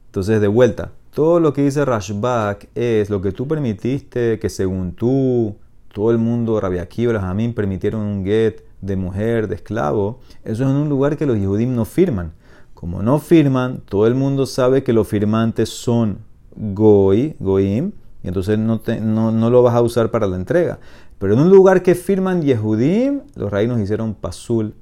Entonces, 0.07 0.41
de 0.41 0.47
vuelta, 0.47 0.93
todo 1.13 1.39
lo 1.39 1.53
que 1.53 1.61
dice 1.61 1.85
Rashbak 1.85 2.69
es 2.73 3.11
lo 3.11 3.21
que 3.21 3.31
tú 3.31 3.47
permitiste, 3.47 4.39
que 4.39 4.49
según 4.49 4.93
tú, 4.93 5.57
todo 5.93 6.09
el 6.09 6.17
mundo, 6.17 6.57
Akiva, 6.57 7.21
Jamín, 7.21 7.53
permitieron 7.53 8.01
un 8.01 8.25
get 8.25 8.63
de 8.81 8.95
mujer, 8.95 9.47
de 9.47 9.53
esclavo. 9.53 10.21
Eso 10.43 10.63
es 10.63 10.69
en 10.71 10.75
un 10.75 10.89
lugar 10.89 11.15
que 11.15 11.27
los 11.27 11.37
Yehudim 11.37 11.75
no 11.75 11.85
firman. 11.85 12.33
Como 12.73 13.03
no 13.03 13.19
firman, 13.19 13.81
todo 13.87 14.07
el 14.07 14.15
mundo 14.15 14.47
sabe 14.47 14.81
que 14.81 14.91
los 14.91 15.07
firmantes 15.07 15.69
son 15.69 16.17
goy, 16.55 17.35
goyim, 17.39 17.91
y 18.25 18.27
entonces 18.27 18.57
no, 18.57 18.81
no, 19.01 19.31
no, 19.31 19.49
lo 19.51 19.61
vas 19.61 19.75
a 19.75 19.83
usar 19.83 20.09
para 20.09 20.25
la 20.25 20.35
entrega. 20.35 20.79
Pero 21.19 21.33
en 21.33 21.39
un 21.39 21.49
lugar 21.49 21.81
que 21.81 21.95
firman 21.95 22.41
Yehudim, 22.41 23.21
los 23.35 23.51
reinos 23.51 23.79
hicieron 23.79 24.13
pasul 24.13 24.73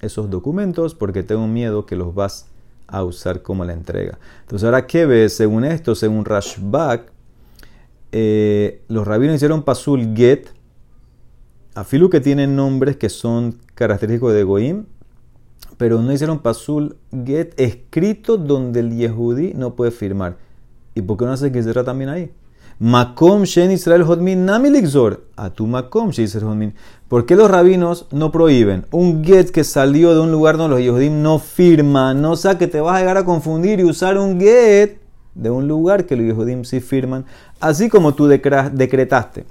esos 0.00 0.30
documentos 0.30 0.94
porque 0.94 1.22
tengo 1.22 1.46
miedo 1.46 1.86
que 1.86 1.96
los 1.96 2.14
vas 2.14 2.48
a 2.86 3.04
usar 3.04 3.42
como 3.42 3.64
la 3.64 3.72
entrega. 3.72 4.18
Entonces, 4.42 4.64
ahora, 4.64 4.86
¿qué 4.86 5.06
ves? 5.06 5.34
Según 5.34 5.64
esto, 5.64 5.94
según 5.94 6.24
Rashbak, 6.24 7.10
eh, 8.12 8.82
los 8.88 9.06
rabinos 9.06 9.36
hicieron 9.36 9.62
pasul 9.62 10.14
get, 10.14 10.48
afilu 11.74 12.08
que 12.08 12.20
tienen 12.20 12.56
nombres 12.56 12.96
que 12.96 13.08
son 13.08 13.58
característicos 13.74 14.32
de 14.32 14.44
Goim, 14.44 14.86
pero 15.76 16.00
no 16.00 16.12
hicieron 16.12 16.38
pasul 16.38 16.96
get 17.24 17.52
escrito 17.60 18.38
donde 18.38 18.80
el 18.80 18.96
Yehudí 18.96 19.52
no 19.54 19.74
puede 19.74 19.90
firmar. 19.90 20.38
¿Y 20.94 21.02
por 21.02 21.18
qué 21.18 21.26
no 21.26 21.32
hace 21.32 21.52
que 21.52 21.62
será 21.62 21.84
también 21.84 22.08
ahí? 22.08 22.30
Makom 22.78 23.44
Shen 23.44 23.70
Israel 23.70 24.02
Hodmin 24.02 24.44
Namilixor. 24.44 25.22
A 25.36 25.48
tu 25.48 25.66
Makom 25.66 26.10
Shen 26.10 26.26
Israel 26.26 26.48
Hodmin. 26.48 26.74
¿Por 27.08 27.24
qué 27.24 27.34
los 27.34 27.50
rabinos 27.50 28.06
no 28.10 28.30
prohíben 28.30 28.84
un 28.90 29.24
get 29.24 29.50
que 29.50 29.64
salió 29.64 30.14
de 30.14 30.20
un 30.20 30.30
lugar 30.30 30.58
donde 30.58 30.76
los 30.76 30.84
Yehudim 30.84 31.22
no 31.22 31.38
firman? 31.38 32.20
No 32.20 32.36
sea 32.36 32.58
que 32.58 32.66
te 32.66 32.80
vas 32.80 32.96
a 32.96 32.98
llegar 32.98 33.16
a 33.16 33.24
confundir 33.24 33.80
y 33.80 33.84
usar 33.84 34.18
un 34.18 34.38
get 34.38 34.98
de 35.34 35.48
un 35.48 35.66
lugar 35.66 36.04
que 36.04 36.16
los 36.16 36.26
Yehudim 36.26 36.64
sí 36.64 36.80
firman. 36.80 37.24
Así 37.60 37.88
como 37.88 38.14
tú 38.14 38.26
decretaste 38.26 39.46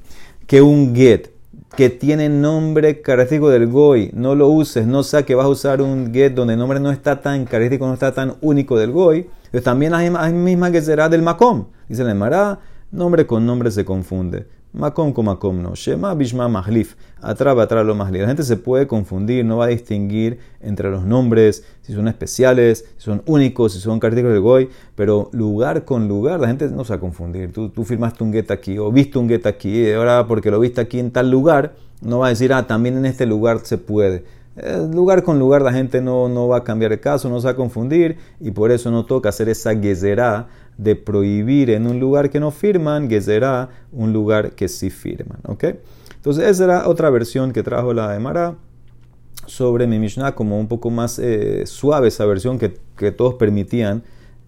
que 0.45 0.61
un 0.61 0.93
get 0.95 1.31
que 1.75 1.89
tiene 1.89 2.29
nombre 2.29 3.01
característico 3.01 3.49
del 3.49 3.67
Goy, 3.67 4.11
no 4.13 4.35
lo 4.35 4.49
uses, 4.49 4.85
no 4.85 5.01
sea 5.01 5.23
que 5.23 5.33
vas 5.33 5.45
a 5.45 5.49
usar 5.49 5.81
un 5.81 6.13
get 6.13 6.33
donde 6.33 6.53
el 6.53 6.59
nombre 6.59 6.79
no 6.79 6.91
está 6.91 7.21
tan 7.21 7.45
característico, 7.45 7.87
no 7.87 7.93
está 7.95 8.13
tan 8.13 8.35
único 8.41 8.77
del 8.77 8.91
Goy, 8.91 9.27
pues 9.49 9.63
también 9.63 9.95
hay 9.95 10.11
misma 10.31 10.71
que 10.71 10.81
será 10.81 11.09
del 11.09 11.23
Makom. 11.23 11.65
Dice 11.89 12.03
la 12.03 12.11
Emara, 12.11 12.59
Nombre 12.91 13.25
con 13.25 13.45
nombre 13.45 13.71
se 13.71 13.83
confunde. 13.83 14.47
Makom 14.71 15.13
con 15.13 15.25
makom 15.25 15.61
no. 15.61 15.73
Shema 15.73 16.13
bishma 16.15 16.49
mahlif. 16.49 16.95
Atrás 17.21 17.57
atrás 17.57 17.85
lo 17.85 17.95
mahlif. 17.95 18.21
La 18.21 18.27
gente 18.27 18.43
se 18.43 18.57
puede 18.57 18.87
confundir, 18.87 19.45
no 19.45 19.57
va 19.57 19.65
a 19.65 19.67
distinguir 19.69 20.37
entre 20.59 20.91
los 20.91 21.05
nombres, 21.05 21.63
si 21.81 21.93
son 21.93 22.07
especiales, 22.07 22.85
si 22.97 23.05
son 23.05 23.23
únicos, 23.25 23.73
si 23.73 23.79
son 23.79 23.99
característicos 23.99 24.33
de 24.33 24.39
goy, 24.39 24.69
pero 24.95 25.29
lugar 25.31 25.85
con 25.85 26.07
lugar, 26.07 26.41
la 26.41 26.47
gente 26.47 26.69
no 26.69 26.83
se 26.83 26.89
va 26.89 26.97
a 26.97 26.99
confundir. 26.99 27.53
Tú, 27.53 27.69
tú 27.69 27.85
firmaste 27.85 28.23
un 28.23 28.35
aquí 28.49 28.77
o 28.77 28.91
viste 28.91 29.17
un 29.17 29.29
get 29.29 29.47
aquí, 29.47 29.87
y 29.87 29.91
ahora 29.93 30.27
porque 30.27 30.51
lo 30.51 30.59
viste 30.59 30.81
aquí 30.81 30.99
en 30.99 31.11
tal 31.11 31.31
lugar, 31.31 31.75
no 32.01 32.19
va 32.19 32.27
a 32.27 32.29
decir, 32.29 32.51
ah, 32.51 32.67
también 32.67 32.97
en 32.97 33.05
este 33.05 33.25
lugar 33.25 33.61
se 33.63 33.77
puede. 33.77 34.25
Eh, 34.57 34.87
lugar 34.93 35.23
con 35.23 35.37
lugar 35.37 35.61
la 35.61 35.73
gente 35.73 36.01
no, 36.01 36.29
no 36.29 36.47
va 36.47 36.57
a 36.57 36.63
cambiar 36.63 36.93
el 36.93 36.99
caso, 36.99 37.29
no 37.29 37.39
se 37.39 37.45
va 37.45 37.51
a 37.51 37.55
confundir 37.55 38.17
y 38.39 38.51
por 38.51 38.71
eso 38.71 38.89
no 38.89 39.05
toca 39.05 39.29
hacer 39.29 39.49
esa 39.49 39.75
gezerá 39.77 40.47
de 40.77 40.95
prohibir 40.95 41.69
en 41.69 41.87
un 41.87 41.99
lugar 41.99 42.29
que 42.29 42.39
no 42.39 42.51
firman, 42.51 43.09
gezerá 43.09 43.69
un 43.91 44.13
lugar 44.13 44.51
que 44.51 44.67
sí 44.67 44.89
firman. 44.89 45.39
Entonces 46.25 46.49
esa 46.49 46.63
era 46.63 46.87
otra 46.87 47.09
versión 47.09 47.51
que 47.51 47.63
trajo 47.63 47.93
la 47.93 48.15
Emara 48.15 48.55
sobre 49.45 49.87
mi 49.87 49.99
Mishnah, 49.99 50.33
como 50.33 50.59
un 50.59 50.67
poco 50.67 50.89
más 50.89 51.19
eh, 51.19 51.65
suave 51.65 52.07
esa 52.07 52.25
versión 52.25 52.57
que, 52.57 52.69
todos 53.11 53.35
permitían 53.35 54.03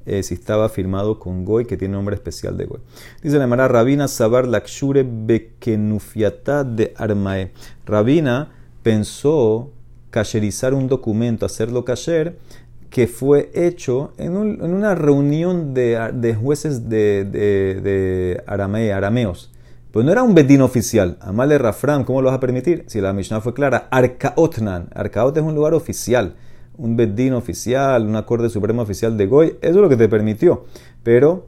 eh, 0.05 0.23
si 0.23 0.33
estaba 0.33 0.69
firmado 0.69 1.19
con 1.19 1.45
Goy, 1.45 1.65
que 1.65 1.77
tiene 1.77 1.93
nombre 1.93 2.15
especial 2.15 2.57
de 2.57 2.65
Goy. 2.65 2.79
Dice 3.21 3.37
la 3.37 3.43
Emara, 3.43 3.67
Rabina 3.67 4.07
Sabar 4.07 4.47
Lakshure 4.47 5.05
Bekenufiata 5.07 6.63
de 6.63 6.93
Armae. 6.95 7.51
Rabina 7.85 8.51
pensó 8.81 9.71
cacherizar 10.17 10.73
un 10.73 10.87
documento, 10.87 11.45
hacerlo 11.45 11.85
cacher, 11.85 12.39
que 12.89 13.05
fue 13.05 13.51
hecho 13.53 14.13
en, 14.17 14.35
una 14.35 14.95
reunión 14.95 15.75
de, 15.75 16.35
jueces 16.41 16.89
de, 16.89 18.43
arameos. 18.47 19.51
Pues 19.91 20.03
no 20.03 20.11
era 20.11 20.23
un 20.23 20.33
bedín 20.33 20.61
oficial. 20.61 21.17
Amale 21.21 21.59
Rafram, 21.59 22.03
¿cómo 22.03 22.23
lo 22.23 22.29
vas 22.29 22.37
a 22.37 22.39
permitir? 22.39 22.83
Si 22.87 22.99
la 22.99 23.13
Mishnah 23.13 23.41
fue 23.41 23.53
clara, 23.53 23.87
Arcaotnan. 23.91 24.89
Arcaot 24.95 25.37
es 25.37 25.43
un 25.43 25.53
lugar 25.53 25.75
oficial. 25.75 26.35
Un 26.77 26.97
bedín 26.97 27.33
oficial, 27.33 28.07
una 28.07 28.25
corte 28.25 28.49
suprema 28.49 28.81
oficial 28.81 29.17
de 29.17 29.27
Goy. 29.27 29.47
Eso 29.61 29.75
es 29.75 29.75
lo 29.75 29.89
que 29.89 29.97
te 29.97 30.09
permitió. 30.09 30.65
Pero 31.03 31.45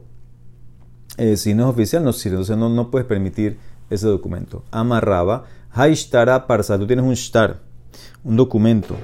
eh, 1.18 1.36
si 1.36 1.54
no 1.54 1.64
es 1.64 1.70
oficial, 1.70 2.04
no 2.04 2.12
sirve. 2.12 2.36
Entonces 2.36 2.56
no, 2.56 2.68
no 2.68 2.88
puedes 2.92 3.08
permitir 3.08 3.58
ese 3.90 4.06
documento. 4.06 4.62
Amarraba. 4.70 5.44
Haishtara 5.72 6.46
parsa. 6.46 6.78
Tú 6.78 6.86
tienes 6.86 7.04
un 7.04 7.14
shtar 7.14 7.69
un 8.24 8.36
documento 8.36 8.96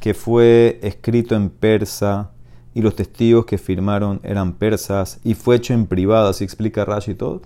que 0.00 0.14
fue 0.14 0.78
escrito 0.82 1.34
en 1.34 1.48
persa 1.48 2.30
y 2.74 2.82
los 2.82 2.96
testigos 2.96 3.46
que 3.46 3.56
firmaron 3.56 4.20
eran 4.22 4.54
persas 4.54 5.20
y 5.22 5.34
fue 5.34 5.56
hecho 5.56 5.74
en 5.74 5.86
privado, 5.86 6.28
así 6.28 6.44
explica 6.44 6.84
Rashi 6.84 7.12
y 7.12 7.14
todo. 7.14 7.40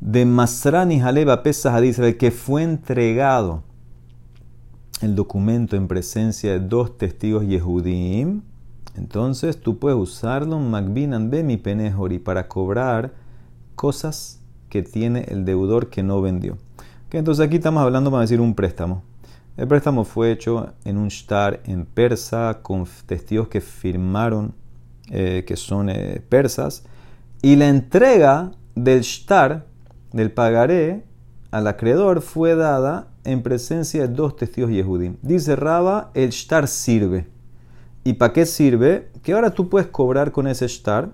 De 0.00 0.24
Masrani 0.24 1.00
Haleba 1.00 1.42
Pesas 1.42 1.82
Israel, 1.82 2.16
que 2.16 2.30
fue 2.30 2.62
entregado 2.62 3.62
el 5.00 5.16
documento 5.16 5.76
en 5.76 5.88
presencia 5.88 6.52
de 6.52 6.60
dos 6.60 6.96
testigos 6.96 7.44
Yehudim, 7.46 8.42
entonces 8.96 9.60
tú 9.60 9.78
puedes 9.78 9.98
usarlo 9.98 10.56
en 10.56 11.30
Bemi 11.30 11.56
Penejori 11.56 12.20
para 12.20 12.46
cobrar 12.46 13.12
cosas 13.74 14.40
que 14.68 14.82
tiene 14.82 15.26
el 15.28 15.44
deudor 15.44 15.90
que 15.90 16.02
no 16.02 16.22
vendió. 16.22 16.56
entonces 17.10 17.44
aquí 17.46 17.56
estamos 17.56 17.82
hablando 17.82 18.10
para 18.10 18.22
decir 18.22 18.40
un 18.40 18.54
préstamo 18.54 19.02
El 19.56 19.68
préstamo 19.68 20.04
fue 20.04 20.32
hecho 20.32 20.72
en 20.84 20.98
un 20.98 21.08
shtar 21.08 21.60
en 21.64 21.86
persa 21.86 22.58
con 22.62 22.86
testigos 23.06 23.46
que 23.46 23.60
firmaron 23.60 24.52
eh, 25.10 25.44
que 25.46 25.56
son 25.56 25.90
eh, 25.90 26.20
persas 26.28 26.84
y 27.40 27.56
la 27.56 27.68
entrega 27.68 28.52
del 28.74 29.02
shtar, 29.02 29.66
del 30.12 30.32
pagaré, 30.32 31.04
al 31.50 31.66
acreedor 31.66 32.22
fue 32.22 32.56
dada 32.56 33.08
en 33.22 33.42
presencia 33.42 34.02
de 34.02 34.08
dos 34.08 34.34
testigos 34.34 34.70
yehudim. 34.70 35.16
Dice 35.22 35.54
Raba, 35.54 36.10
el 36.14 36.30
shtar 36.30 36.66
sirve. 36.66 37.28
¿Y 38.02 38.14
para 38.14 38.32
qué 38.32 38.46
sirve? 38.46 39.10
Que 39.22 39.34
ahora 39.34 39.50
tú 39.50 39.68
puedes 39.68 39.88
cobrar 39.88 40.32
con 40.32 40.46
ese 40.46 40.66
shtar 40.66 41.10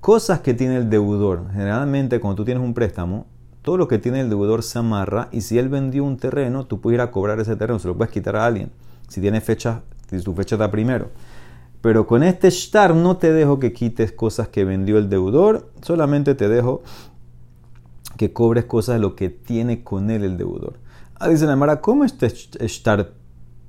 cosas 0.00 0.40
que 0.40 0.52
tiene 0.52 0.78
el 0.78 0.90
deudor. 0.90 1.44
Generalmente 1.52 2.18
cuando 2.18 2.36
tú 2.36 2.44
tienes 2.44 2.64
un 2.64 2.74
préstamo, 2.74 3.26
todo 3.62 3.76
lo 3.76 3.88
que 3.88 3.98
tiene 3.98 4.20
el 4.20 4.28
deudor 4.28 4.62
se 4.62 4.78
amarra 4.78 5.28
y 5.30 5.40
si 5.42 5.58
él 5.58 5.68
vendió 5.68 6.04
un 6.04 6.16
terreno, 6.16 6.66
tú 6.66 6.80
puedes 6.80 6.96
ir 6.96 7.00
a 7.00 7.10
cobrar 7.10 7.38
ese 7.40 7.56
terreno, 7.56 7.78
se 7.78 7.88
lo 7.88 7.96
puedes 7.96 8.12
quitar 8.12 8.36
a 8.36 8.44
alguien. 8.44 8.70
Si 9.08 9.20
tiene 9.20 9.40
fecha, 9.40 9.82
si 10.10 10.20
tu 10.20 10.34
fecha 10.34 10.56
está 10.56 10.70
primero. 10.70 11.08
Pero 11.80 12.06
con 12.06 12.22
este 12.22 12.50
shtar 12.50 12.94
no 12.94 13.16
te 13.16 13.32
dejo 13.32 13.58
que 13.58 13.72
quites 13.72 14.12
cosas 14.12 14.48
que 14.48 14.64
vendió 14.64 14.98
el 14.98 15.08
deudor, 15.08 15.70
solamente 15.82 16.34
te 16.34 16.48
dejo 16.48 16.82
que 18.16 18.32
cobres 18.32 18.64
cosas 18.64 18.96
de 18.96 19.00
lo 19.00 19.16
que 19.16 19.30
tiene 19.30 19.82
con 19.82 20.10
él 20.10 20.24
el 20.24 20.36
deudor. 20.36 20.74
Ah, 21.18 21.28
dice 21.28 21.46
la 21.46 21.56
Mara, 21.56 21.80
¿cómo 21.80 22.04
este 22.04 22.28
shtar 22.28 23.12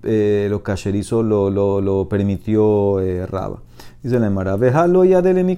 eh, 0.03 0.47
lo 0.49 0.63
cacherizo 0.63 1.23
lo, 1.23 1.49
lo, 1.49 2.09
permitió 2.09 2.99
eh, 2.99 3.25
Raba? 3.25 3.61
Dice 4.01 4.19
la 4.19 4.29
Mara, 4.29 4.57
déjalo 4.57 5.05
ya 5.05 5.21
de 5.21 5.43
mi. 5.43 5.55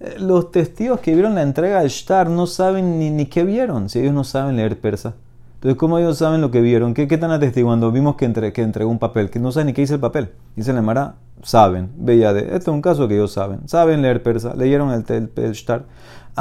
Eh, 0.00 0.16
los 0.18 0.50
testigos 0.50 1.00
que 1.00 1.14
vieron 1.14 1.34
la 1.34 1.42
entrega 1.42 1.80
del 1.80 1.88
shtar 1.88 2.28
no 2.28 2.46
saben 2.46 2.98
ni, 3.16 3.26
qué 3.26 3.44
vieron, 3.44 3.88
si 3.88 4.00
ellos 4.00 4.14
no 4.14 4.24
saben 4.24 4.56
leer 4.56 4.80
persa. 4.80 5.14
Entonces, 5.54 5.78
¿cómo 5.78 5.98
ellos 5.98 6.18
saben 6.18 6.40
lo 6.40 6.50
que 6.50 6.60
vieron? 6.60 6.92
¿Qué, 6.92 7.08
qué 7.08 7.14
están 7.14 7.30
atestiguando? 7.30 7.90
Vimos 7.90 8.16
que, 8.16 8.26
entre, 8.26 8.52
que 8.52 8.62
entregó 8.62 8.90
un 8.90 8.98
papel, 8.98 9.30
que 9.30 9.38
no 9.38 9.50
saben 9.50 9.68
ni 9.68 9.72
qué 9.72 9.80
dice 9.80 9.94
el 9.94 10.00
papel. 10.00 10.30
Dice 10.56 10.72
la 10.72 10.82
Mara, 10.82 11.14
saben, 11.42 11.90
veía 11.96 12.32
de. 12.32 12.40
Este 12.42 12.56
es 12.56 12.68
un 12.68 12.82
caso 12.82 13.08
que 13.08 13.14
ellos 13.14 13.32
saben. 13.32 13.66
Saben 13.66 14.02
leer 14.02 14.22
persa, 14.22 14.54
leyeron 14.54 14.90
el, 14.92 15.04
el, 15.08 15.30
el 15.36 15.52
shtar. 15.52 15.86
Que 16.34 16.40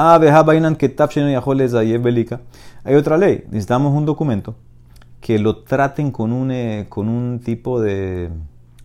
Hay 2.83 2.95
otra 2.95 3.17
ley. 3.17 3.43
Necesitamos 3.49 3.93
un 3.93 4.05
documento 4.05 4.55
que 5.23 5.39
lo 5.39 5.63
traten 5.63 6.11
con 6.11 6.33
un, 6.33 6.51
eh, 6.51 6.85
tipo 7.43 7.79
de, 7.79 8.29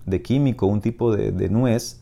de, 0.07 0.23
químico, 0.23 0.67
un 0.67 0.81
tipo 0.81 1.15
de, 1.15 1.33
de, 1.33 1.49
nuez 1.49 2.01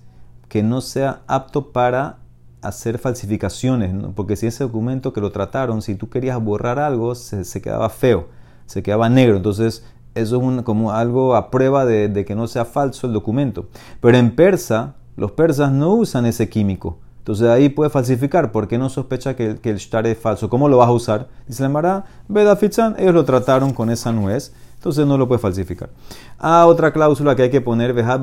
que 0.49 0.63
no 0.63 0.83
sea 0.83 1.23
apto 1.27 1.73
para 1.73 2.19
hacer 2.67 2.99
falsificaciones, 2.99 3.93
porque 4.15 4.37
si 4.37 4.47
ese 4.47 4.65
documento 4.65 5.13
que 5.13 5.21
lo 5.21 5.33
trataron, 5.33 5.83
si 5.83 5.95
tú 5.95 6.09
querías 6.09 6.43
borrar 6.43 6.79
algo, 6.79 7.15
se, 7.15 7.61
quedaba 7.61 7.89
feo, 7.89 8.29
se 8.67 8.83
quedaba 8.83 9.09
negro. 9.09 9.37
Entonces, 9.37 9.85
eso 10.15 10.51
es 10.51 10.63
como 10.63 10.93
algo 10.93 11.37
a 11.37 11.51
prueba 11.51 11.85
de, 11.85 12.25
que 12.25 12.35
no 12.35 12.49
sea 12.49 12.65
falso 12.65 13.07
el 13.07 13.13
documento. 13.13 13.69
Pero 14.01 14.17
en 14.17 14.35
persa, 14.35 14.95
los 15.17 15.33
persas 15.33 15.73
no 15.73 15.95
usan 15.95 16.27
ese 16.27 16.49
químico. 16.49 16.99
Entonces 17.19 17.49
ahí 17.49 17.69
puede 17.69 17.91
falsificar. 17.91 18.53
¿Por 18.53 18.69
qué 18.69 18.79
no 18.79 18.89
sospecha 18.89 19.35
que, 19.35 19.59
el 19.63 19.77
shtar 19.79 20.07
es 20.07 20.17
falso? 20.17 20.49
¿Cómo 20.49 20.69
lo 20.69 20.79
vas 20.79 20.89
a 20.89 20.93
usar? 20.93 21.29
Dice 21.49 21.65
la 21.65 21.69
Mara, 21.69 22.05
Beda 22.29 22.57
ellos 22.61 23.15
lo 23.15 23.25
trataron 23.25 23.73
con 23.73 23.91
esa 23.91 24.13
nuez. 24.13 24.55
Entonces 24.77 25.07
no 25.07 25.19
lo 25.19 25.27
puede 25.27 25.41
falsificar. 25.41 25.91
Ah, 26.39 26.67
otra 26.67 26.93
cláusula 26.93 27.35
que 27.35 27.43
hay 27.43 27.51
que 27.51 27.61
poner. 27.61 27.99
Al 27.99 28.21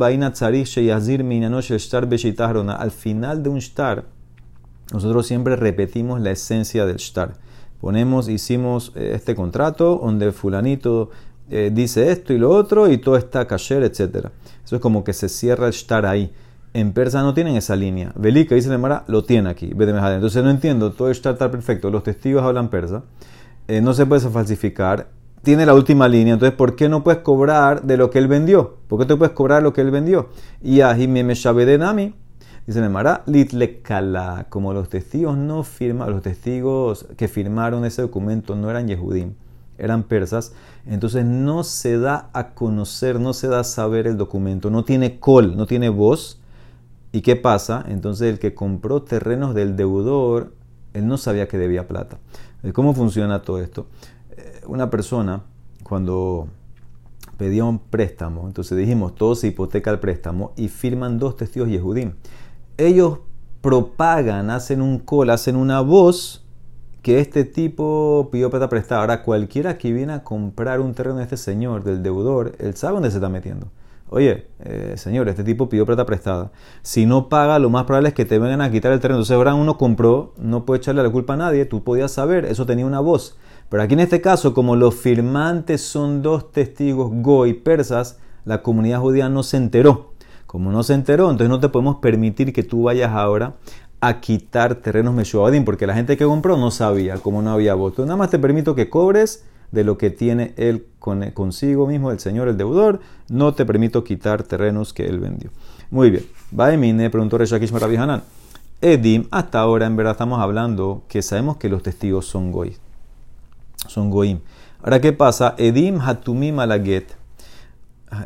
final 2.92 3.44
de 3.44 3.50
un 3.50 3.60
shtar, 3.60 4.06
nosotros 4.92 5.26
siempre 5.26 5.56
repetimos 5.56 6.20
la 6.22 6.32
esencia 6.32 6.86
del 6.86 6.98
shtar. 6.98 7.34
Ponemos, 7.80 8.30
hicimos 8.30 8.92
eh, 8.96 9.12
este 9.16 9.36
contrato 9.36 10.00
donde 10.02 10.32
fulanito 10.32 11.10
eh, 11.50 11.70
dice 11.74 12.12
esto 12.12 12.34
y 12.34 12.38
lo 12.38 12.50
otro 12.50 12.90
y 12.90 12.98
todo 12.98 13.18
está 13.18 13.46
kasher, 13.46 13.84
etc. 13.84 14.28
Eso 14.64 14.76
es 14.76 14.82
como 14.82 15.04
que 15.04 15.14
se 15.14 15.30
cierra 15.30 15.68
el 15.68 15.74
shtar 15.74 16.06
ahí. 16.06 16.32
En 16.74 16.94
persa 16.94 17.22
no 17.22 17.34
tienen 17.34 17.56
esa 17.56 17.76
línea. 17.76 18.12
Velika 18.16 18.56
dice 18.56 18.76
Mara, 18.78 19.04
lo 19.08 19.24
tiene 19.24 19.50
aquí. 19.50 19.72
Entonces 19.72 20.44
no 20.44 20.50
entiendo, 20.50 20.92
todo 20.94 21.10
el 21.10 21.14
shtar 21.14 21.34
está 21.34 21.52
perfecto. 21.52 21.90
Los 21.90 22.04
testigos 22.04 22.44
hablan 22.44 22.70
persa. 22.70 23.04
Eh, 23.68 23.82
no 23.82 23.94
se 23.94 24.06
puede 24.06 24.22
falsificar. 24.30 25.10
Tiene 25.44 25.66
la 25.66 25.74
última 25.74 26.08
línea. 26.08 26.34
Entonces, 26.34 26.56
¿por 26.56 26.76
qué 26.76 26.88
no 26.88 27.04
puedes 27.04 27.22
cobrar 27.22 27.84
de 27.84 27.98
lo 27.98 28.10
que 28.10 28.18
él 28.18 28.28
vendió? 28.28 28.78
¿Por 28.88 29.00
qué 29.00 29.06
te 29.06 29.16
puedes 29.16 29.34
cobrar 29.34 29.62
lo 29.62 29.74
que 29.74 29.82
él 29.82 29.92
vendió? 29.92 30.30
Y 30.62 30.80
a 30.82 30.94
me 30.96 31.36
Nami 31.78 32.14
Dice 32.66 32.80
Nemara, 32.80 33.24
litlekala, 33.26 34.46
como 34.48 34.74
los 34.74 34.88
testigos 34.88 35.38
no 35.38 35.64
firman, 35.64 36.10
los 36.10 36.22
testigos 36.22 37.06
que 37.18 37.28
firmaron 37.28 37.84
ese 37.84 38.02
documento 38.02 38.56
no 38.56 38.70
eran 38.70 38.88
Yehudim, 38.88 39.34
eran 39.78 40.04
persas, 40.04 40.54
entonces 40.86 41.26
no 41.26 41.66
se 41.66 41.98
da 41.98 42.30
a 42.32 42.54
conocer, 42.54 43.20
no 43.20 43.34
se 43.34 43.50
da 43.50 43.60
a 43.62 43.64
saber 43.66 44.08
el 44.08 44.16
documento, 44.16 44.70
no 44.70 44.86
tiene 44.86 45.20
col, 45.20 45.58
no 45.58 45.66
tiene 45.66 45.90
voz. 45.90 46.40
¿Y 47.12 47.22
qué 47.22 47.36
pasa? 47.36 47.84
Entonces 47.90 48.32
el 48.32 48.40
que 48.40 48.56
compró 48.56 49.04
terrenos 49.04 49.54
del 49.54 49.76
deudor, 49.76 50.54
él 50.94 51.06
no 51.06 51.18
sabía 51.18 51.50
que 51.50 51.58
debía 51.58 51.88
plata. 51.88 52.18
¿Cómo 52.72 52.94
funciona 52.94 53.42
todo 53.42 53.60
esto? 53.62 53.88
Eh, 54.38 54.62
una 54.68 54.90
persona, 54.90 55.44
cuando 55.84 56.48
pedía 57.38 57.66
un 57.66 57.80
préstamo, 57.80 58.48
entonces 58.48 58.78
dijimos, 58.78 59.16
todo 59.16 59.36
se 59.36 59.48
hipoteca 59.48 59.92
el 59.92 60.00
préstamo 60.00 60.54
y 60.56 60.70
firman 60.70 61.20
dos 61.20 61.36
testigos 61.36 61.68
Yehudim 61.68 62.14
ellos 62.78 63.20
propagan, 63.62 64.50
hacen 64.50 64.82
un 64.82 65.00
call, 65.00 65.30
hacen 65.30 65.56
una 65.56 65.82
voz 65.82 66.46
que 67.02 67.20
este 67.20 67.44
tipo 67.44 68.30
pidió 68.32 68.50
plata 68.50 68.70
prestada. 68.70 69.02
Ahora, 69.02 69.24
cualquiera 69.24 69.78
que 69.78 69.92
viene 69.92 70.14
a 70.14 70.24
comprar 70.24 70.80
un 70.80 70.94
terreno 70.94 71.18
de 71.18 71.24
este 71.24 71.38
señor, 71.38 71.84
del 71.84 72.02
deudor, 72.02 72.54
él 72.60 72.76
sabe 72.76 72.94
dónde 72.94 73.12
se 73.12 73.18
está 73.18 73.30
metiendo. 73.30 73.68
Oye, 74.10 74.48
eh, 74.60 74.94
señor, 74.96 75.28
este 75.28 75.44
tipo 75.44 75.70
pidió 75.70 75.86
plata 75.86 76.06
prestada. 76.06 76.52
Si 76.82 77.06
no 77.06 77.30
paga, 77.30 77.60
lo 77.60 77.70
más 77.70 77.86
probable 77.86 78.10
es 78.10 78.16
que 78.16 78.26
te 78.26 78.40
vengan 78.40 78.62
a 78.62 78.72
quitar 78.72 78.92
el 78.92 79.00
terreno. 79.00 79.18
Entonces, 79.18 79.36
ahora 79.36 79.54
uno 79.54 79.78
compró, 79.78 80.34
no 80.38 80.66
puede 80.66 80.80
echarle 80.80 81.04
la 81.04 81.10
culpa 81.10 81.34
a 81.34 81.38
nadie, 81.38 81.66
tú 81.66 81.84
podías 81.84 82.12
saber, 82.12 82.46
eso 82.46 82.66
tenía 82.66 82.86
una 82.86 83.00
voz. 83.00 83.38
Pero 83.70 83.82
aquí 83.82 83.94
en 83.96 84.02
este 84.02 84.22
caso, 84.22 84.54
como 84.54 84.76
los 84.76 84.96
firmantes 84.96 85.82
son 85.82 86.22
dos 86.22 86.52
testigos 86.52 87.10
goy 87.12 87.54
persas, 87.54 88.20
la 88.46 88.62
comunidad 88.62 89.00
judía 89.00 89.30
no 89.30 89.44
se 89.44 89.58
enteró. 89.58 90.13
Como 90.54 90.72
no 90.72 90.84
se 90.84 90.94
enteró, 90.94 91.32
entonces 91.32 91.50
no 91.50 91.60
te 91.60 91.68
podemos 91.68 91.96
permitir 91.96 92.54
que 92.54 92.62
tú 92.62 92.84
vayas 92.84 93.10
ahora 93.12 93.56
a 94.02 94.22
quitar 94.22 94.76
terrenos 94.76 95.16
Meshuadim, 95.16 95.66
porque 95.66 95.88
la 95.88 95.96
gente 95.96 96.16
que 96.16 96.26
compró 96.26 96.58
no 96.58 96.70
sabía, 96.70 97.16
como 97.16 97.42
no 97.42 97.52
había 97.52 97.74
voto. 97.74 98.06
Nada 98.06 98.18
más 98.18 98.30
te 98.30 98.38
permito 98.38 98.76
que 98.76 98.88
cobres 98.88 99.46
de 99.72 99.84
lo 99.84 99.98
que 99.98 100.12
tiene 100.12 100.54
él 100.58 100.86
consigo 101.00 101.88
mismo, 101.88 102.12
el 102.12 102.20
señor, 102.20 102.50
el 102.50 102.56
deudor. 102.56 103.00
No 103.30 103.56
te 103.56 103.66
permito 103.66 104.04
quitar 104.04 104.44
terrenos 104.44 104.94
que 104.94 105.08
él 105.08 105.20
vendió. 105.20 105.50
Muy 105.90 106.12
bien. 106.12 106.28
Baemine 106.52 107.10
preguntó 107.10 107.40
Reshakish 107.40 107.72
Marabi 107.72 107.96
Hanan. 107.96 108.22
Edim, 108.80 109.26
hasta 109.32 109.60
ahora 109.60 109.88
en 109.88 109.96
verdad 109.96 110.12
estamos 110.12 110.40
hablando 110.40 111.02
que 111.08 111.24
sabemos 111.24 111.58
que 111.58 111.68
los 111.68 111.82
testigos 111.82 112.28
son 112.28 112.52
goy. 112.52 112.78
Son 113.88 114.12
goim. 114.12 114.38
Ahora, 114.84 115.02
¿qué 115.02 115.14
pasa? 115.14 115.56
Edim 115.58 116.00
hatumim 116.00 116.60
alaget 116.60 117.23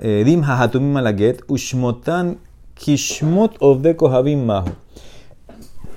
Dim 0.02 0.44
hahatumim 0.44 0.92
malaget, 0.92 1.42
ushmotan 1.48 2.38
kishmot 2.76 3.58
de 3.82 3.96
kohabim 3.96 4.46
mahu. 4.46 4.70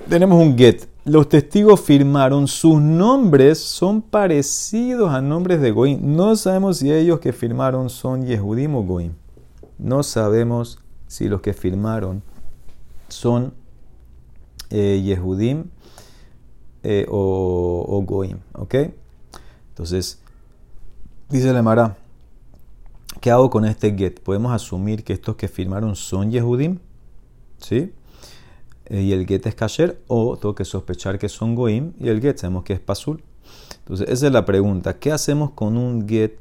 Tenemos 0.09 0.41
un 0.41 0.57
get. 0.57 0.91
Los 1.03 1.29
testigos 1.29 1.81
firmaron, 1.81 2.47
sus 2.47 2.79
nombres 2.79 3.57
son 3.57 4.03
parecidos 4.03 5.11
a 5.11 5.19
nombres 5.19 5.59
de 5.59 5.71
Goim. 5.71 5.99
No 6.01 6.35
sabemos 6.35 6.77
si 6.77 6.91
ellos 6.91 7.19
que 7.19 7.33
firmaron 7.33 7.89
son 7.89 8.23
Yehudim 8.23 8.75
o 8.75 8.83
Goim. 8.83 9.13
No 9.79 10.03
sabemos 10.03 10.77
si 11.07 11.27
los 11.27 11.41
que 11.41 11.53
firmaron 11.53 12.21
son 13.07 13.51
eh, 14.69 15.01
Yehudim 15.03 15.63
eh, 16.83 17.07
o, 17.09 17.85
o, 17.87 18.01
Goim. 18.01 18.37
¿Ok? 18.53 18.75
Entonces, 19.69 20.19
dice 21.29 21.51
la 21.51 21.63
Mara. 21.63 21.97
¿Qué 23.21 23.29
hago 23.29 23.51
con 23.51 23.65
este 23.65 23.95
get? 23.95 24.19
Podemos 24.19 24.51
asumir 24.51 25.03
que 25.03 25.13
estos 25.13 25.35
que 25.35 25.47
firmaron 25.47 25.95
son 25.95 26.31
Yehudim, 26.31 26.79
¿sí? 27.59 27.93
Eh, 28.85 29.01
y 29.03 29.11
el 29.13 29.27
get 29.27 29.45
es 29.45 29.53
kasher, 29.53 30.01
o 30.07 30.37
tengo 30.37 30.55
que 30.55 30.65
sospechar 30.65 31.19
que 31.19 31.29
son 31.29 31.53
goim, 31.53 31.93
y 31.99 32.09
el 32.09 32.19
get 32.19 32.39
sabemos 32.39 32.63
que 32.63 32.73
es 32.73 32.79
pasul. 32.79 33.23
Entonces, 33.77 34.09
esa 34.09 34.25
es 34.25 34.33
la 34.33 34.43
pregunta. 34.43 34.97
¿Qué 34.97 35.11
hacemos 35.11 35.51
con 35.51 35.77
un 35.77 36.09
get 36.09 36.39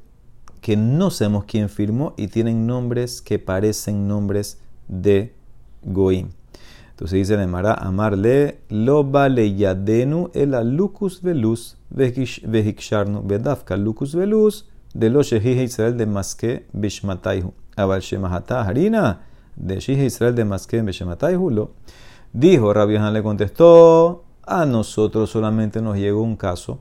que 0.62 0.79
no 0.79 1.11
sabemos 1.11 1.45
quién 1.45 1.69
firmó 1.69 2.14
y 2.16 2.29
tienen 2.29 2.66
nombres 2.66 3.21
que 3.21 3.38
parecen 3.38 4.09
nombres 4.09 4.59
de 4.88 5.35
goim? 5.83 6.31
Entonces 6.93 7.16
dice 7.19 7.37
Nemara, 7.37 7.75
amarle 7.75 8.61
lo 8.69 9.05
vale 9.05 9.55
yadenu 9.55 10.31
el 10.35 10.55
alucus 10.55 11.23
velus 11.23 11.79
vehiksharnu 11.90 13.23
bedafka 13.23 13.79
lucus 13.79 14.14
velus 14.14 14.69
de 14.94 15.11
los 15.11 15.26
Shehije 15.26 15.62
Israel 15.62 15.96
de 15.96 16.07
Maske 16.07 16.66
Bishmataihu. 16.72 17.53
Abal 17.76 18.00
Shemahata 18.00 18.62
Harina 18.62 19.20
de 19.57 19.81
Shehije 19.81 20.07
Israel 20.07 20.35
de 20.35 20.44
Maske 20.44 20.83
Bishmataihu. 20.83 21.70
Dijo, 22.33 22.72
Rabbi 22.72 22.96
Han 22.96 23.12
le 23.12 23.22
contestó, 23.22 24.24
a 24.42 24.66
nosotros 24.66 25.31
solamente 25.31 25.81
nos 25.83 25.96
llegó 25.96 26.22
un 26.22 26.37
caso 26.37 26.79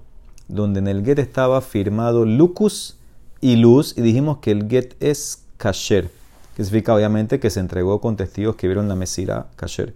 donde 0.48 0.80
en 0.80 0.88
el 0.88 1.06
get 1.06 1.20
estaba 1.20 1.62
firmado 1.62 2.26
Lucus 2.26 2.98
y 3.40 3.56
luz 3.56 3.98
y 3.98 4.02
dijimos 4.02 4.40
que 4.40 4.52
el 4.52 4.68
get 4.68 4.96
es 5.00 5.46
kasher, 5.58 6.10
que 6.56 6.64
significa 6.64 6.94
obviamente 6.94 7.40
que 7.40 7.50
se 7.50 7.60
entregó 7.60 8.02
con 8.02 8.18
testigos 8.18 8.56
que 8.56 8.68
vieron 8.68 8.90
la 8.90 8.96
mesira 8.96 9.48
kasher. 9.56 9.94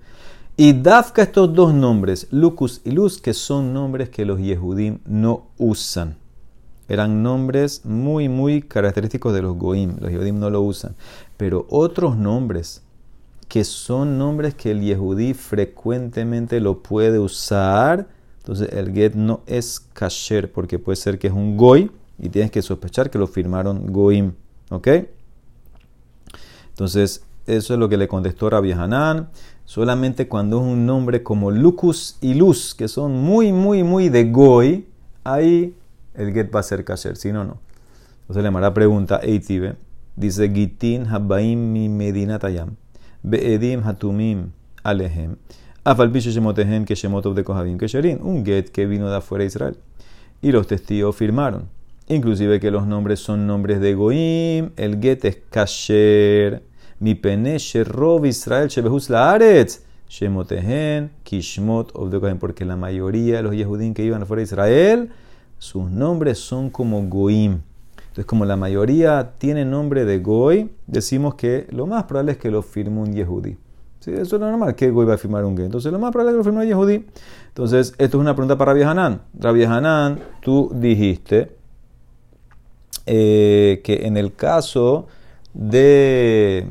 Y 0.56 0.74
Dafka 0.74 1.24
estos 1.24 1.54
dos 1.54 1.74
nombres, 1.74 2.28
Lucus 2.30 2.82
y 2.86 2.92
Luz, 2.92 3.20
que 3.20 3.34
son 3.34 3.74
nombres 3.74 4.10
que 4.10 4.24
los 4.24 4.40
Yehudim 4.40 5.00
no 5.06 5.48
usan. 5.58 6.16
Eran 6.94 7.24
nombres 7.24 7.84
muy, 7.86 8.30
muy 8.30 8.62
característicos 8.62 9.34
de 9.34 9.42
los 9.42 9.58
Goim. 9.58 9.96
Los 10.00 10.12
Yehudim 10.12 10.40
no 10.40 10.52
lo 10.52 10.62
usan. 10.62 10.94
Pero 11.38 11.66
otros 11.72 12.18
nombres, 12.18 12.84
que 13.48 13.64
son 13.64 14.20
nombres 14.20 14.54
que 14.54 14.70
el 14.70 14.82
Yehudí 14.82 15.34
frecuentemente 15.34 16.60
lo 16.60 16.84
puede 16.84 17.18
usar, 17.18 18.08
entonces 18.38 18.70
el 18.74 18.94
get 18.94 19.16
no 19.16 19.42
es 19.48 19.80
kasher, 19.80 20.52
porque 20.52 20.78
puede 20.78 20.98
ser 20.98 21.18
que 21.18 21.26
es 21.26 21.34
un 21.34 21.58
Goy 21.58 21.90
y 22.20 22.30
tienes 22.30 22.52
que 22.52 22.62
sospechar 22.62 23.10
que 23.10 23.18
lo 23.18 23.26
firmaron 23.26 23.92
Goim. 23.92 24.34
¿Ok? 24.70 24.88
Entonces, 26.70 27.24
eso 27.48 27.74
es 27.74 27.80
lo 27.80 27.90
que 27.90 27.98
le 27.98 28.08
contestó 28.08 28.52
Rabbi 28.52 28.72
Hanan. 28.72 29.30
Solamente 29.66 30.28
cuando 30.28 30.58
es 30.58 30.64
un 30.64 30.86
nombre 30.86 31.24
como 31.24 31.50
Lucus 31.50 32.18
y 32.22 32.36
Luz, 32.36 32.76
que 32.76 32.88
son 32.88 33.14
muy, 33.14 33.52
muy, 33.52 33.84
muy 33.84 34.10
de 34.10 34.26
Goy, 34.26 34.86
ahí 35.24 35.74
el 36.16 36.34
get 36.34 36.54
va 36.54 36.60
a 36.60 36.64
ser 36.64 36.84
kasher, 36.84 37.18
si 37.18 37.32
no, 37.32 37.44
no. 37.44 37.60
Entonces 38.22 38.44
le 38.44 38.52
mara 38.52 38.74
pregunta, 38.74 39.20
Eitibe, 39.22 39.76
dice 40.16 40.50
Gitin 40.50 41.08
Habaim 41.08 41.72
mi 41.72 41.90
Medina 41.90 42.40
Tayam, 42.40 42.76
Beedim 43.22 43.84
Hatumim 43.84 44.52
Alehem, 44.84 45.36
Afalpiche 45.84 46.32
Shemotehem 46.32 46.86
que 46.86 46.96
Shemotov 46.96 47.36
de 47.36 47.44
Kohabim 47.44 47.78
Kesherin, 47.78 48.20
un 48.22 48.46
get 48.46 48.70
que 48.70 48.86
vino 48.86 49.10
de 49.10 49.18
afuera 49.18 49.44
de 49.44 49.48
Israel. 49.48 49.78
Y 50.42 50.52
los 50.52 50.68
testigos 50.68 51.16
firmaron. 51.16 51.70
Inclusive 52.08 52.60
que 52.60 52.70
los 52.70 52.86
nombres 52.86 53.20
son 53.20 53.48
nombres 53.48 53.80
de 53.80 53.94
Goim, 53.94 54.72
el 54.76 55.02
get 55.02 55.26
es 55.26 55.38
kasher 55.50 56.64
mi 57.04 57.16
pene 57.16 57.58
Rob 57.84 58.26
Israel 58.26 58.70
shebehus 58.70 59.10
laaretz 59.10 59.82
shemotehen 60.10 61.12
kishmot 61.24 61.92
obdekohen 61.94 62.40
porque 62.40 62.64
la 62.64 62.78
mayoría 62.78 63.38
de 63.38 63.44
los 63.44 63.54
Yehudim 63.54 63.94
que 63.94 64.06
iban 64.06 64.22
afuera 64.22 64.40
de 64.40 64.44
Israel 64.44 65.10
sus 65.64 65.90
nombres 65.90 66.40
son 66.40 66.70
como 66.70 67.02
goim 67.04 67.62
entonces 67.96 68.26
como 68.26 68.44
la 68.44 68.58
mayoría 68.58 69.34
tiene 69.38 69.64
nombre 69.64 70.04
de 70.04 70.20
goy 70.20 70.72
decimos 70.88 71.36
que 71.36 71.68
lo 71.72 71.88
más 71.88 72.04
probable 72.04 72.34
es 72.34 72.38
que 72.38 72.52
lo 72.52 72.62
firme 72.62 73.00
un 73.00 73.14
Yehudí 73.14 73.58
¿Sí? 74.04 74.12
Eso 74.12 74.36
es 74.36 74.42
normal, 74.42 74.76
que 74.76 74.90
Goy 74.90 75.06
va 75.06 75.14
a 75.14 75.18
firmar 75.18 75.46
un 75.46 75.56
Goy. 75.56 75.64
Entonces, 75.64 75.90
lo 75.90 75.98
más 75.98 76.12
probable 76.12 76.32
es 76.32 76.34
que 76.34 76.38
lo 76.40 76.44
firme 76.44 76.60
un 76.60 76.68
Yehudí. 76.68 77.06
Entonces, 77.48 77.94
esto 77.98 78.18
es 78.18 78.22
una 78.22 78.36
pregunta 78.36 78.58
para 78.58 78.74
Rabbi 78.74 78.84
Hanan. 78.84 79.22
Rabbi 79.40 79.64
Hanan, 79.64 80.20
tú 80.42 80.70
dijiste 80.76 81.56
eh, 83.06 83.80
que 83.82 84.06
en 84.06 84.18
el 84.18 84.36
caso 84.36 85.08
de 85.54 86.68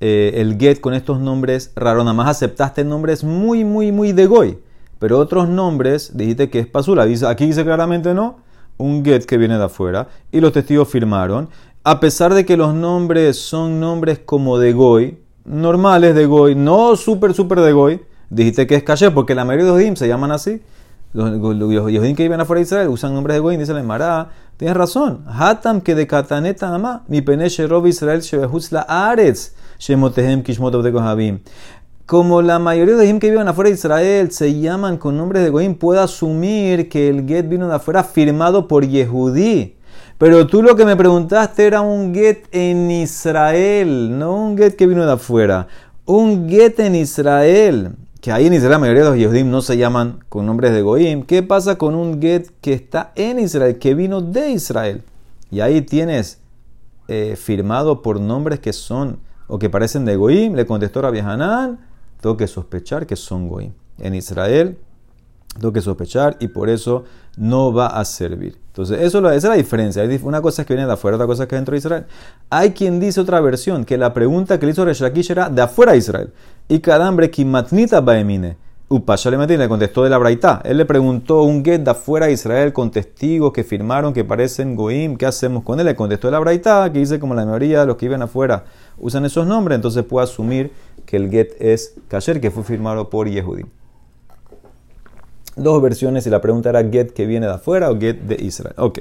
eh, 0.00 0.32
el 0.34 0.58
get 0.58 0.80
con 0.80 0.92
estos 0.92 1.20
nombres 1.20 1.72
raros, 1.74 2.04
nada 2.04 2.12
más 2.14 2.28
aceptaste 2.28 2.84
nombres 2.84 3.24
muy, 3.24 3.64
muy, 3.64 3.90
muy 3.90 4.12
de 4.12 4.26
goy. 4.26 4.58
Pero 4.98 5.18
otros 5.18 5.48
nombres 5.48 6.16
dijiste 6.16 6.50
que 6.50 6.60
es 6.60 6.66
pasula. 6.66 7.02
Aquí 7.02 7.46
dice 7.46 7.64
claramente 7.64 8.14
no, 8.14 8.38
un 8.76 9.04
get 9.04 9.24
que 9.24 9.38
viene 9.38 9.58
de 9.58 9.64
afuera. 9.64 10.08
Y 10.32 10.40
los 10.40 10.52
testigos 10.52 10.88
firmaron. 10.88 11.48
A 11.84 12.00
pesar 12.00 12.34
de 12.34 12.44
que 12.44 12.56
los 12.56 12.74
nombres 12.74 13.38
son 13.38 13.80
nombres 13.80 14.18
como 14.18 14.58
de 14.58 14.72
goy, 14.72 15.18
normales 15.44 16.14
de 16.14 16.26
goy, 16.26 16.54
no 16.54 16.96
súper, 16.96 17.32
súper 17.34 17.60
de 17.60 17.72
goy, 17.72 18.00
dijiste 18.28 18.66
que 18.66 18.74
es 18.74 18.82
caché, 18.82 19.10
porque 19.10 19.34
la 19.34 19.44
mayoría 19.44 19.66
de 19.66 19.72
los 19.72 19.80
dim 19.80 19.96
se 19.96 20.08
llaman 20.08 20.32
así. 20.32 20.60
Los, 21.14 21.30
los, 21.56 21.86
que 21.86 22.22
viven 22.22 22.40
afuera 22.40 22.58
de 22.58 22.64
Israel 22.64 22.88
usan 22.88 23.14
nombres 23.14 23.36
de 23.36 23.40
goy, 23.40 23.56
dice 23.56 23.72
la 23.72 23.80
Emara. 23.80 24.28
Tienes 24.58 24.76
razón. 24.76 25.24
Hatam 25.26 25.80
que 25.80 25.94
de 25.94 26.06
kataneta 26.06 26.74
ama, 26.74 27.04
mi 27.06 27.20
rob 27.20 27.86
Israel 27.86 28.20
shebehutz 28.20 28.72
la 28.72 28.80
aretz. 28.80 29.54
Como 32.08 32.40
la 32.40 32.58
mayoría 32.58 32.96
de 32.96 33.04
Goim 33.04 33.20
que 33.20 33.28
viven 33.28 33.48
afuera 33.48 33.68
de 33.68 33.74
Israel 33.74 34.30
se 34.30 34.58
llaman 34.58 34.96
con 34.96 35.18
nombres 35.18 35.44
de 35.44 35.50
Goim, 35.50 35.74
puedo 35.74 36.00
asumir 36.00 36.88
que 36.88 37.10
el 37.10 37.28
get 37.28 37.46
vino 37.46 37.68
de 37.68 37.74
afuera 37.74 38.02
firmado 38.02 38.66
por 38.66 38.86
Yehudí. 38.86 39.76
Pero 40.16 40.46
tú 40.46 40.62
lo 40.62 40.74
que 40.74 40.86
me 40.86 40.96
preguntaste 40.96 41.66
era 41.66 41.82
un 41.82 42.14
get 42.14 42.46
en 42.50 42.90
Israel, 42.90 44.18
no 44.18 44.34
un 44.36 44.56
get 44.56 44.74
que 44.74 44.86
vino 44.86 45.04
de 45.04 45.12
afuera. 45.12 45.68
Un 46.06 46.48
get 46.48 46.80
en 46.80 46.94
Israel. 46.94 47.90
Que 48.22 48.32
ahí 48.32 48.46
en 48.46 48.54
Israel 48.54 48.70
la 48.70 48.78
mayoría 48.78 49.02
de 49.04 49.10
los 49.10 49.18
Yehudim 49.18 49.50
no 49.50 49.60
se 49.60 49.76
llaman 49.76 50.20
con 50.30 50.46
nombres 50.46 50.72
de 50.72 50.80
Goim. 50.80 51.24
¿Qué 51.24 51.42
pasa 51.42 51.76
con 51.76 51.94
un 51.94 52.22
get 52.22 52.48
que 52.62 52.72
está 52.72 53.12
en 53.16 53.38
Israel, 53.38 53.78
que 53.78 53.92
vino 53.92 54.22
de 54.22 54.52
Israel? 54.52 55.02
Y 55.50 55.60
ahí 55.60 55.82
tienes 55.82 56.38
eh, 57.08 57.36
firmado 57.36 58.00
por 58.00 58.18
nombres 58.18 58.60
que 58.60 58.72
son 58.72 59.18
o 59.46 59.58
que 59.58 59.68
parecen 59.68 60.06
de 60.06 60.16
Goim, 60.16 60.54
le 60.54 60.64
contestó 60.64 61.02
Rabbi 61.02 61.18
Hanan, 61.18 61.80
tengo 62.20 62.36
que 62.36 62.46
sospechar 62.46 63.06
que 63.06 63.16
son 63.16 63.48
Goim. 63.48 63.72
En 63.98 64.14
Israel 64.14 64.78
tengo 65.58 65.72
que 65.72 65.80
sospechar 65.80 66.36
y 66.40 66.48
por 66.48 66.68
eso 66.68 67.04
no 67.36 67.72
va 67.72 67.88
a 67.88 68.04
servir. 68.04 68.58
Entonces, 68.68 69.00
eso, 69.00 69.18
esa 69.18 69.34
es 69.34 69.44
la 69.44 69.54
diferencia. 69.54 70.08
Una 70.22 70.40
cosa 70.40 70.62
es 70.62 70.68
que 70.68 70.74
viene 70.74 70.86
de 70.86 70.92
afuera, 70.92 71.16
otra 71.16 71.26
cosa 71.26 71.44
es 71.44 71.48
que 71.48 71.56
dentro 71.56 71.72
de 71.72 71.78
Israel. 71.78 72.06
Hay 72.50 72.72
quien 72.72 73.00
dice 73.00 73.20
otra 73.20 73.40
versión, 73.40 73.84
que 73.84 73.98
la 73.98 74.14
pregunta 74.14 74.58
que 74.58 74.66
le 74.66 74.72
hizo 74.72 74.84
Reshakish 74.84 75.32
era 75.32 75.48
de 75.48 75.62
afuera 75.62 75.92
de 75.92 75.98
Israel. 75.98 76.32
Y 76.68 76.78
cada 76.80 77.08
hombre, 77.08 77.30
Kimatnita 77.30 78.00
Baemine. 78.00 78.56
Upasha 78.90 79.30
le 79.30 79.68
contestó 79.68 80.02
de 80.02 80.10
la 80.10 80.16
Braita. 80.16 80.62
Él 80.64 80.78
le 80.78 80.86
preguntó 80.86 81.42
un 81.42 81.62
get 81.62 81.82
de 81.82 81.90
afuera 81.90 82.26
de 82.26 82.32
Israel 82.32 82.72
con 82.72 82.90
testigos 82.90 83.52
que 83.52 83.62
firmaron 83.62 84.14
que 84.14 84.24
parecen 84.24 84.76
Goim. 84.76 85.16
¿Qué 85.16 85.26
hacemos 85.26 85.62
con 85.62 85.78
él? 85.78 85.84
Le 85.84 85.94
contestó 85.94 86.28
de 86.28 86.32
la 86.32 86.38
Braita, 86.38 86.90
que 86.90 87.00
dice 87.00 87.20
como 87.20 87.34
la 87.34 87.44
mayoría 87.44 87.80
de 87.80 87.86
los 87.86 87.96
que 87.96 88.06
viven 88.06 88.22
afuera 88.22 88.64
usan 89.00 89.24
esos 89.24 89.46
nombres, 89.46 89.76
entonces 89.76 90.04
puedo 90.04 90.24
asumir 90.24 90.72
que 91.06 91.16
el 91.16 91.30
get 91.30 91.54
es 91.60 91.94
kasher, 92.08 92.40
que 92.40 92.50
fue 92.50 92.64
firmado 92.64 93.10
por 93.10 93.28
Yehudi. 93.28 93.64
Dos 95.56 95.82
versiones 95.82 96.26
y 96.26 96.30
la 96.30 96.40
pregunta 96.40 96.70
era 96.70 96.82
get 96.84 97.12
que 97.12 97.26
viene 97.26 97.46
de 97.46 97.54
afuera 97.54 97.90
o 97.90 97.98
get 97.98 98.20
de 98.20 98.42
Israel. 98.42 98.74
Ok. 98.78 99.00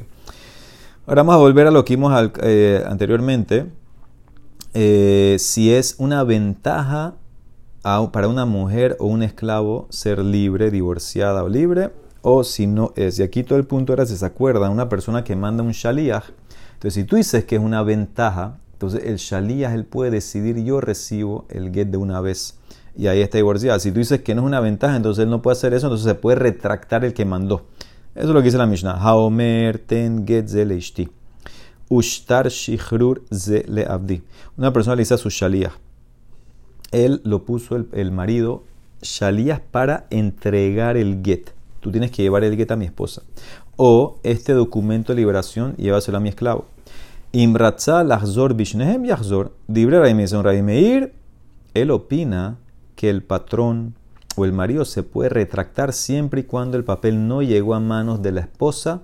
Ahora 1.05 1.21
vamos 1.21 1.35
a 1.35 1.37
volver 1.37 1.67
a 1.67 1.71
lo 1.71 1.85
que 1.85 1.95
vimos 1.95 2.31
eh, 2.41 2.83
anteriormente. 2.85 3.67
Eh, 4.73 5.37
si 5.39 5.73
es 5.73 5.95
una 5.97 6.23
ventaja 6.23 7.15
para 8.11 8.27
una 8.27 8.45
mujer 8.45 8.97
o 8.99 9.05
un 9.05 9.23
esclavo 9.23 9.87
ser 9.89 10.19
libre, 10.19 10.71
divorciada 10.71 11.43
o 11.43 11.49
libre, 11.49 11.91
o 12.21 12.43
si 12.43 12.67
no 12.67 12.91
es. 12.95 13.17
Y 13.19 13.23
aquí 13.23 13.43
todo 13.43 13.57
el 13.57 13.65
punto 13.65 13.93
era, 13.93 14.05
si 14.05 14.17
se 14.17 14.25
acuerdan, 14.25 14.71
una 14.71 14.89
persona 14.89 15.23
que 15.23 15.35
manda 15.35 15.63
un 15.63 15.71
shaliach. 15.71 16.25
Entonces, 16.73 16.93
si 16.93 17.03
tú 17.05 17.15
dices 17.15 17.45
que 17.45 17.55
es 17.55 17.61
una 17.61 17.83
ventaja, 17.83 18.57
entonces 18.73 19.03
el 19.05 19.15
shalías, 19.15 19.73
él 19.73 19.85
puede 19.85 20.11
decidir, 20.11 20.61
yo 20.63 20.81
recibo 20.81 21.45
el 21.49 21.73
get 21.73 21.87
de 21.87 21.97
una 21.97 22.19
vez. 22.19 22.59
Y 22.95 23.07
ahí 23.07 23.21
está 23.21 23.37
divorciada. 23.37 23.79
Si 23.79 23.91
tú 23.91 23.99
dices 23.99 24.21
que 24.21 24.35
no 24.35 24.41
es 24.41 24.47
una 24.47 24.59
ventaja, 24.59 24.95
entonces 24.95 25.23
él 25.23 25.29
no 25.29 25.41
puede 25.41 25.53
hacer 25.53 25.73
eso, 25.73 25.87
entonces 25.87 26.05
se 26.05 26.15
puede 26.15 26.35
retractar 26.35 27.05
el 27.05 27.13
que 27.13 27.25
mandó. 27.25 27.67
Eso 28.15 28.27
es 28.27 28.33
lo 28.33 28.39
que 28.39 28.45
dice 28.45 28.57
la 28.57 28.67
Mishnah. 28.67 28.97
Haomer 28.99 29.79
ten 29.79 30.27
get 30.27 30.49
Ushtar 31.89 32.49
shichrur 32.49 33.23
ze 33.33 33.65
abdi. 33.87 34.21
Una 34.57 34.73
persona 34.73 34.95
le 34.95 35.03
dice 35.03 35.17
su 35.17 35.29
shalías. 35.29 35.71
Él 36.91 37.21
lo 37.23 37.43
puso 37.43 37.75
el, 37.75 38.11
marido 38.11 38.63
shalías 39.01 39.59
para 39.59 40.07
entregar 40.09 40.97
el 40.97 41.21
get. 41.23 41.51
Tú 41.79 41.91
tienes 41.91 42.11
que 42.11 42.23
llevar 42.23 42.43
el 42.43 42.55
get 42.55 42.71
a 42.71 42.75
mi 42.75 42.85
esposa. 42.85 43.23
O 43.75 44.19
este 44.23 44.53
documento 44.53 45.13
de 45.13 45.17
liberación, 45.17 45.75
llévaselo 45.75 46.17
a 46.17 46.21
mi 46.21 46.29
esclavo. 46.29 46.65
Imratza 47.31 48.03
lachzor 48.03 48.55
bishnehem 48.55 49.05
yachzor. 49.05 49.51
Dibre 49.67 50.13
Meir. 50.63 51.13
Él 51.73 51.91
opina 51.91 52.57
que 52.95 53.09
el 53.09 53.21
patrón 53.21 53.95
o 54.35 54.45
el 54.45 54.53
marido 54.53 54.85
se 54.85 55.03
puede 55.03 55.29
retractar 55.29 55.93
siempre 55.93 56.41
y 56.41 56.43
cuando 56.43 56.77
el 56.77 56.83
papel 56.83 57.27
no 57.27 57.41
llegó 57.41 57.75
a 57.75 57.79
manos 57.79 58.21
de 58.21 58.31
la 58.31 58.41
esposa 58.41 59.01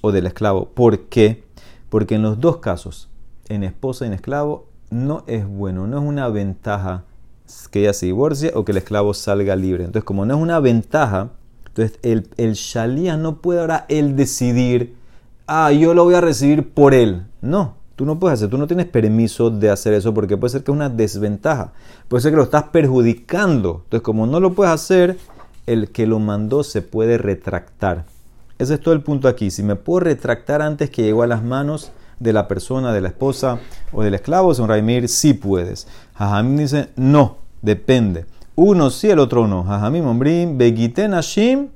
o 0.00 0.12
del 0.12 0.26
esclavo. 0.26 0.68
¿Por 0.68 1.06
qué? 1.08 1.44
Porque 1.88 2.16
en 2.16 2.22
los 2.22 2.40
dos 2.40 2.58
casos, 2.58 3.08
en 3.48 3.64
esposa 3.64 4.04
y 4.04 4.08
en 4.08 4.14
esclavo, 4.14 4.66
no 4.90 5.24
es 5.26 5.46
bueno, 5.46 5.86
no 5.86 5.98
es 5.98 6.04
una 6.04 6.28
ventaja 6.28 7.04
que 7.70 7.80
ella 7.80 7.92
se 7.92 8.06
divorcie 8.06 8.52
o 8.54 8.64
que 8.64 8.72
el 8.72 8.78
esclavo 8.78 9.14
salga 9.14 9.56
libre. 9.56 9.84
Entonces, 9.84 10.04
como 10.04 10.26
no 10.26 10.34
es 10.34 10.40
una 10.40 10.60
ventaja, 10.60 11.30
entonces 11.66 11.98
el, 12.02 12.28
el 12.36 12.52
shalía 12.54 13.16
no 13.16 13.36
puede 13.36 13.60
ahora 13.60 13.86
él 13.88 14.16
decidir 14.16 15.02
ah, 15.46 15.72
yo 15.72 15.94
lo 15.94 16.04
voy 16.04 16.14
a 16.14 16.20
recibir 16.20 16.72
por 16.72 16.94
él. 16.94 17.26
No, 17.40 17.74
tú 17.96 18.06
no 18.06 18.18
puedes 18.18 18.38
hacer, 18.38 18.50
tú 18.50 18.58
no 18.58 18.66
tienes 18.66 18.86
permiso 18.86 19.50
de 19.50 19.70
hacer 19.70 19.92
eso 19.94 20.14
porque 20.14 20.36
puede 20.36 20.52
ser 20.52 20.64
que 20.64 20.70
es 20.70 20.76
una 20.76 20.88
desventaja, 20.88 21.72
puede 22.08 22.22
ser 22.22 22.32
que 22.32 22.36
lo 22.36 22.44
estás 22.44 22.64
perjudicando. 22.64 23.82
Entonces, 23.84 24.02
como 24.02 24.26
no 24.26 24.40
lo 24.40 24.54
puedes 24.54 24.72
hacer, 24.72 25.18
el 25.66 25.90
que 25.90 26.06
lo 26.06 26.18
mandó 26.18 26.64
se 26.64 26.82
puede 26.82 27.18
retractar. 27.18 28.04
Ese 28.58 28.74
es 28.74 28.80
todo 28.80 28.94
el 28.94 29.02
punto 29.02 29.28
aquí. 29.28 29.50
Si 29.50 29.62
me 29.62 29.76
puedo 29.76 30.00
retractar 30.00 30.62
antes 30.62 30.90
que 30.90 31.02
llegó 31.02 31.22
a 31.22 31.26
las 31.26 31.42
manos 31.42 31.92
de 32.20 32.32
la 32.32 32.46
persona, 32.46 32.92
de 32.92 33.00
la 33.00 33.08
esposa 33.08 33.58
o 33.92 34.02
del 34.02 34.14
esclavo, 34.14 34.54
son 34.54 34.68
Raimir, 34.68 35.08
sí 35.08 35.34
puedes. 35.34 35.88
Jajamim 36.14 36.56
dice, 36.56 36.88
no, 36.96 37.38
depende. 37.62 38.26
Uno 38.54 38.90
sí, 38.90 39.08
el 39.08 39.18
otro 39.18 39.48
no. 39.48 39.64
Jajamim, 39.64 40.06
Ombrim, 40.06 40.58
Begiten 40.58 41.14
Hashim, 41.14 41.68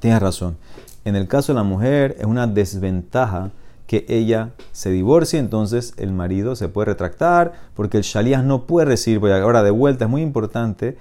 tienes 0.00 0.20
razón. 0.20 0.58
En 1.04 1.16
el 1.16 1.28
caso 1.28 1.52
de 1.52 1.56
la 1.56 1.62
mujer 1.62 2.16
es 2.18 2.26
una 2.26 2.46
desventaja 2.46 3.50
que 3.86 4.04
ella 4.08 4.52
se 4.72 4.90
divorcie, 4.90 5.38
entonces 5.38 5.94
el 5.98 6.12
marido 6.12 6.56
se 6.56 6.68
puede 6.68 6.86
retractar, 6.86 7.52
porque 7.74 7.98
el 7.98 8.02
shalías 8.02 8.44
no 8.44 8.66
puede 8.66 8.86
recibir, 8.86 9.20
ahora 9.32 9.62
de 9.62 9.70
vuelta 9.70 10.06
es 10.06 10.10
muy 10.10 10.22
importante, 10.22 10.96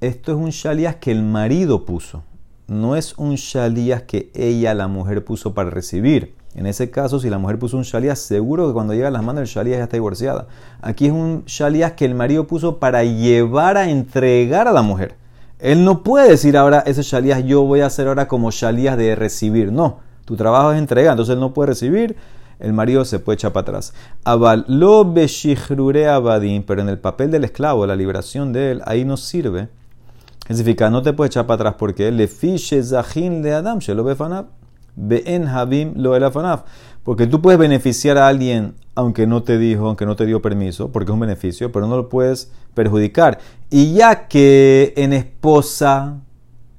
esto 0.00 0.32
es 0.32 0.38
un 0.38 0.50
shalías 0.50 0.96
que 0.96 1.12
el 1.12 1.22
marido 1.22 1.84
puso, 1.84 2.22
no 2.68 2.96
es 2.96 3.16
un 3.18 3.34
shalías 3.34 4.02
que 4.02 4.30
ella, 4.34 4.74
la 4.74 4.88
mujer, 4.88 5.24
puso 5.24 5.54
para 5.54 5.70
recibir. 5.70 6.35
En 6.56 6.64
ese 6.64 6.90
caso, 6.90 7.20
si 7.20 7.28
la 7.28 7.36
mujer 7.36 7.58
puso 7.58 7.76
un 7.76 7.82
shalías, 7.82 8.18
seguro 8.18 8.66
que 8.66 8.72
cuando 8.72 8.94
llega 8.94 9.10
las 9.10 9.22
manos 9.22 9.42
el 9.42 9.46
shalías 9.46 9.76
ya 9.76 9.84
está 9.84 9.98
divorciada. 9.98 10.46
Aquí 10.80 11.04
es 11.04 11.12
un 11.12 11.44
shalías 11.44 11.92
que 11.92 12.06
el 12.06 12.14
marido 12.14 12.46
puso 12.46 12.78
para 12.78 13.04
llevar 13.04 13.76
a 13.76 13.90
entregar 13.90 14.66
a 14.66 14.72
la 14.72 14.80
mujer. 14.80 15.16
Él 15.58 15.84
no 15.84 16.02
puede 16.02 16.30
decir 16.30 16.56
ahora 16.56 16.82
ese 16.86 17.02
shalías 17.02 17.44
yo 17.44 17.62
voy 17.64 17.82
a 17.82 17.86
hacer 17.86 18.08
ahora 18.08 18.26
como 18.26 18.50
shalías 18.50 18.96
de 18.96 19.14
recibir. 19.14 19.70
No, 19.70 19.98
tu 20.24 20.34
trabajo 20.34 20.72
es 20.72 20.78
entregar, 20.78 21.12
entonces 21.12 21.34
él 21.34 21.40
no 21.40 21.52
puede 21.52 21.68
recibir, 21.68 22.16
el 22.58 22.72
marido 22.72 23.04
se 23.04 23.18
puede 23.18 23.34
echar 23.34 23.52
para 23.52 23.62
atrás. 23.62 23.92
Abal 24.24 24.64
lo 24.66 25.00
abadim, 25.00 26.62
pero 26.62 26.80
en 26.80 26.88
el 26.88 26.98
papel 26.98 27.30
del 27.30 27.44
esclavo, 27.44 27.86
la 27.86 27.96
liberación 27.96 28.54
de 28.54 28.70
él, 28.70 28.82
ahí 28.86 29.04
no 29.04 29.18
sirve. 29.18 29.68
Significa, 30.46 30.88
no 30.88 31.02
te 31.02 31.12
puedes 31.12 31.32
echar 31.32 31.44
para 31.44 31.56
atrás 31.56 31.74
porque 31.78 32.10
le 32.10 32.28
fiche 32.28 32.82
zahin 32.82 33.42
de 33.42 33.52
Adam, 33.52 33.78
befanab, 33.78 34.46
lo 34.96 36.16
elafanab. 36.16 36.64
Porque 37.02 37.26
tú 37.26 37.40
puedes 37.40 37.58
beneficiar 37.58 38.18
a 38.18 38.26
alguien 38.26 38.74
aunque 38.96 39.26
no 39.26 39.42
te 39.42 39.58
dijo, 39.58 39.86
aunque 39.86 40.06
no 40.06 40.16
te 40.16 40.24
dio 40.24 40.40
permiso, 40.40 40.90
porque 40.90 41.10
es 41.10 41.14
un 41.14 41.20
beneficio, 41.20 41.70
pero 41.70 41.86
no 41.86 41.96
lo 41.96 42.08
puedes 42.08 42.50
perjudicar. 42.72 43.38
Y 43.68 43.92
ya 43.92 44.26
que 44.26 44.94
en 44.96 45.12
esposa 45.12 46.22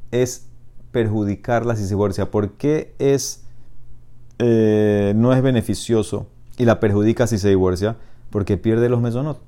es 0.09 0.47
perjudicarla 0.91 1.75
si 1.75 1.83
se 1.83 1.89
divorcia? 1.89 2.31
¿Por 2.31 2.53
qué 2.53 2.95
es, 2.97 3.43
eh, 4.39 5.13
no 5.15 5.31
es 5.31 5.43
beneficioso 5.43 6.27
y 6.57 6.65
la 6.65 6.79
perjudica 6.79 7.27
si 7.27 7.37
se 7.37 7.49
divorcia? 7.49 7.97
Porque 8.31 8.57
pierde 8.57 8.89
los 8.89 8.99
mesonot. 8.99 9.39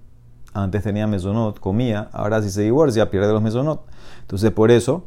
Antes 0.54 0.84
tenía 0.84 1.08
mesonot, 1.08 1.60
comía, 1.60 2.10
ahora 2.12 2.44
si 2.44 2.52
se 2.52 2.62
divorcia 2.62 3.10
pierde 3.10 3.34
los 3.34 3.42
mesonot. 3.42 3.84
Entonces 4.22 4.52
por 4.52 4.70
eso 4.70 5.06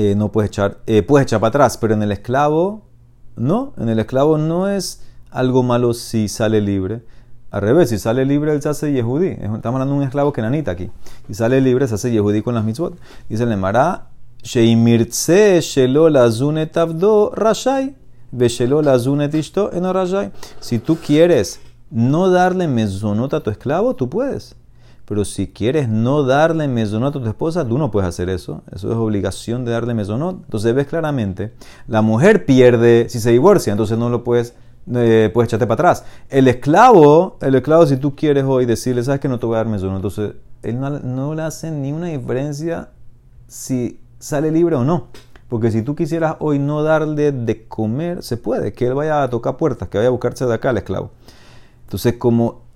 eh, 0.00 0.14
no 0.14 0.30
puedes 0.30 0.50
echar, 0.50 0.78
eh, 0.86 1.02
puedes 1.02 1.26
echar 1.26 1.40
para 1.40 1.48
atrás, 1.48 1.76
pero 1.76 1.94
en 1.94 2.04
el 2.04 2.12
esclavo 2.12 2.84
no, 3.34 3.72
en 3.78 3.88
el 3.88 3.98
esclavo 3.98 4.38
no 4.38 4.68
es 4.68 5.02
algo 5.32 5.64
malo 5.64 5.92
si 5.92 6.28
sale 6.28 6.60
libre. 6.60 7.02
Al 7.50 7.62
revés, 7.62 7.88
si 7.88 7.98
sale 7.98 8.24
libre, 8.24 8.52
él 8.52 8.62
se 8.62 8.68
hace 8.68 8.92
yehudí. 8.92 9.30
Estamos 9.30 9.64
hablando 9.64 9.94
de 9.94 9.98
un 9.98 10.04
esclavo 10.04 10.32
que 10.32 10.40
nanita 10.40 10.70
aquí. 10.70 10.88
Si 11.26 11.34
sale 11.34 11.60
libre, 11.60 11.88
se 11.88 11.96
hace 11.96 12.12
yehudí 12.12 12.42
con 12.42 12.54
las 12.54 12.62
mitzvot. 12.62 12.96
Dice 13.28 13.42
el 13.42 13.50
Emara, 13.50 14.10
Sheimirtze 14.40 15.60
shelo 15.62 16.08
lazunet 16.08 16.76
avdo 16.76 17.32
rashai, 17.34 17.96
shelo 18.32 18.82
lazunet 18.82 19.34
ishto 19.34 19.72
eno 19.72 19.92
rashai. 19.92 20.30
Si 20.60 20.78
tú 20.78 20.96
quieres 21.04 21.58
no 21.90 22.30
darle 22.30 22.68
mezonot 22.68 23.34
a 23.34 23.40
tu 23.40 23.50
esclavo, 23.50 23.96
tú 23.96 24.08
puedes. 24.08 24.54
Pero 25.08 25.24
si 25.24 25.46
quieres 25.46 25.88
no 25.88 26.22
darle 26.22 26.68
mezonot 26.68 27.16
a 27.16 27.20
tu 27.20 27.26
esposa, 27.26 27.66
tú 27.66 27.78
no 27.78 27.90
puedes 27.90 28.06
hacer 28.06 28.28
eso. 28.28 28.62
Eso 28.70 28.90
es 28.90 28.96
obligación 28.96 29.64
de 29.64 29.72
darle 29.72 29.94
mezonot. 29.94 30.42
Entonces 30.44 30.74
ves 30.74 30.86
claramente, 30.86 31.54
la 31.86 32.02
mujer 32.02 32.44
pierde 32.44 33.08
si 33.08 33.18
se 33.18 33.30
divorcia, 33.30 33.70
entonces 33.70 33.96
no 33.96 34.10
lo 34.10 34.22
puedes, 34.22 34.54
eh, 34.94 35.30
puedes 35.32 35.48
echarte 35.48 35.66
para 35.66 35.80
atrás. 35.80 36.04
El 36.28 36.46
esclavo, 36.46 37.38
el 37.40 37.54
esclavo 37.54 37.86
si 37.86 37.96
tú 37.96 38.14
quieres 38.14 38.44
hoy 38.44 38.66
decirle, 38.66 39.02
sabes 39.02 39.18
que 39.18 39.28
no 39.28 39.38
te 39.38 39.46
voy 39.46 39.54
a 39.54 39.58
dar 39.58 39.68
mezonot, 39.68 39.96
entonces 39.96 40.34
él 40.62 40.78
no, 40.78 40.90
no 40.90 41.34
le 41.34 41.40
hace 41.40 41.70
ni 41.70 41.90
una 41.90 42.08
diferencia 42.08 42.90
si 43.46 44.00
sale 44.18 44.50
libre 44.50 44.76
o 44.76 44.84
no. 44.84 45.06
Porque 45.48 45.70
si 45.70 45.80
tú 45.80 45.96
quisieras 45.96 46.36
hoy 46.40 46.58
no 46.58 46.82
darle 46.82 47.32
de 47.32 47.66
comer, 47.66 48.22
se 48.22 48.36
puede, 48.36 48.74
que 48.74 48.86
él 48.86 48.92
vaya 48.92 49.22
a 49.22 49.30
tocar 49.30 49.56
puertas, 49.56 49.88
que 49.88 49.96
vaya 49.96 50.08
a 50.08 50.10
buscarse 50.10 50.44
de 50.44 50.52
acá 50.52 50.68
el 50.68 50.76
esclavo. 50.76 51.12
Entonces, 51.84 52.16
como 52.18 52.67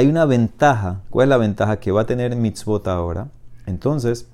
hay 0.00 0.06
una 0.06 0.24
ventaja, 0.24 1.02
¿cuál 1.10 1.24
es 1.24 1.28
la 1.28 1.36
ventaja? 1.36 1.78
Que 1.78 1.92
va 1.92 2.00
a 2.00 2.06
tener 2.06 2.34
mitzvot 2.34 2.88
ahora, 2.88 3.28
entonces 3.66 4.26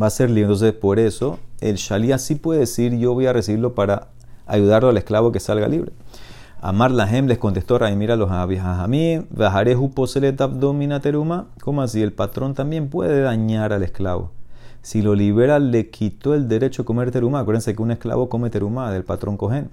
va 0.00 0.06
a 0.06 0.10
ser 0.10 0.30
libre. 0.30 0.52
Entonces, 0.52 0.72
por 0.74 1.00
eso, 1.00 1.40
el 1.60 1.74
shalía 1.74 2.18
sí 2.18 2.36
puede 2.36 2.60
decir, 2.60 2.96
yo 2.96 3.12
voy 3.12 3.26
a 3.26 3.32
recibirlo 3.32 3.74
para 3.74 4.08
ayudarlo 4.46 4.88
al 4.90 4.96
esclavo 4.96 5.32
que 5.32 5.40
salga 5.40 5.66
libre. 5.66 5.90
Amar 6.60 6.92
la 6.92 7.06
les 7.06 7.38
contestó 7.38 7.80
mira 7.96 8.14
los 8.14 8.30
mí, 8.86 9.26
bajareju 9.30 9.90
poselet 9.90 10.40
abdomina 10.40 11.00
teruma. 11.00 11.48
¿Cómo 11.62 11.82
así? 11.82 12.00
El 12.00 12.12
patrón 12.12 12.54
también 12.54 12.90
puede 12.90 13.22
dañar 13.22 13.72
al 13.72 13.82
esclavo 13.82 14.30
si 14.82 15.02
lo 15.02 15.14
libera, 15.14 15.58
le 15.58 15.90
quitó 15.90 16.34
el 16.34 16.48
derecho 16.48 16.82
a 16.82 16.84
comer 16.84 17.10
terumá. 17.10 17.40
Acuérdense 17.40 17.74
que 17.74 17.82
un 17.82 17.90
esclavo 17.90 18.28
come 18.28 18.50
terumá 18.50 18.90
del 18.90 19.04
patrón 19.04 19.36
Cohen. 19.36 19.70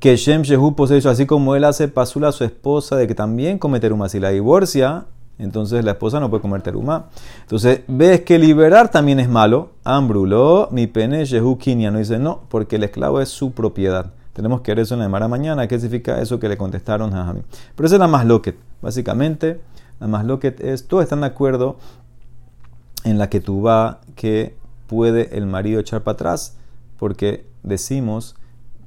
Que 0.00 0.16
Shem 0.16 0.42
Shehu 0.42 0.74
posee 0.74 0.98
así 1.08 1.26
como 1.26 1.56
él 1.56 1.64
hace 1.64 1.88
pasula 1.88 2.28
a 2.28 2.32
su 2.32 2.44
esposa 2.44 2.96
de 2.96 3.06
que 3.06 3.14
también 3.14 3.58
come 3.58 3.80
terumá. 3.80 4.08
Si 4.08 4.20
la 4.20 4.30
divorcia, 4.30 5.06
entonces 5.38 5.84
la 5.84 5.92
esposa 5.92 6.20
no 6.20 6.30
puede 6.30 6.42
comer 6.42 6.62
terumá. 6.62 7.06
Entonces, 7.42 7.80
ves 7.88 8.20
que 8.22 8.38
liberar 8.38 8.90
también 8.90 9.20
es 9.20 9.28
malo. 9.28 9.70
Ambruló, 9.84 10.68
mi 10.70 10.86
pene 10.86 11.24
Shehu 11.24 11.58
Kinya. 11.58 11.90
No 11.90 11.98
dice 11.98 12.18
no, 12.18 12.42
porque 12.48 12.76
el 12.76 12.84
esclavo 12.84 13.20
es 13.20 13.28
su 13.28 13.52
propiedad. 13.52 14.12
Tenemos 14.32 14.60
que 14.60 14.70
ver 14.72 14.80
eso 14.80 14.94
en 14.94 15.00
la 15.00 15.08
Mara 15.08 15.26
mañana. 15.26 15.66
¿Qué 15.66 15.80
significa 15.80 16.20
eso 16.20 16.38
que 16.38 16.48
le 16.48 16.56
contestaron 16.56 17.12
a? 17.14 17.34
Pero 17.74 17.86
esa 17.86 17.96
es 17.96 18.00
la 18.00 18.06
más 18.06 18.24
loquet. 18.24 18.56
Básicamente, 18.80 19.60
la 19.98 20.06
más 20.06 20.24
loquet 20.24 20.60
es, 20.60 20.86
todos 20.86 21.02
están 21.02 21.22
de 21.22 21.26
acuerdo 21.26 21.76
en 23.04 23.18
la 23.18 23.28
que 23.28 23.40
tú 23.40 23.62
va 23.62 24.00
que 24.14 24.54
puede 24.86 25.36
el 25.36 25.46
marido 25.46 25.80
echar 25.80 26.02
para 26.02 26.14
atrás, 26.14 26.56
porque 26.98 27.46
decimos 27.62 28.36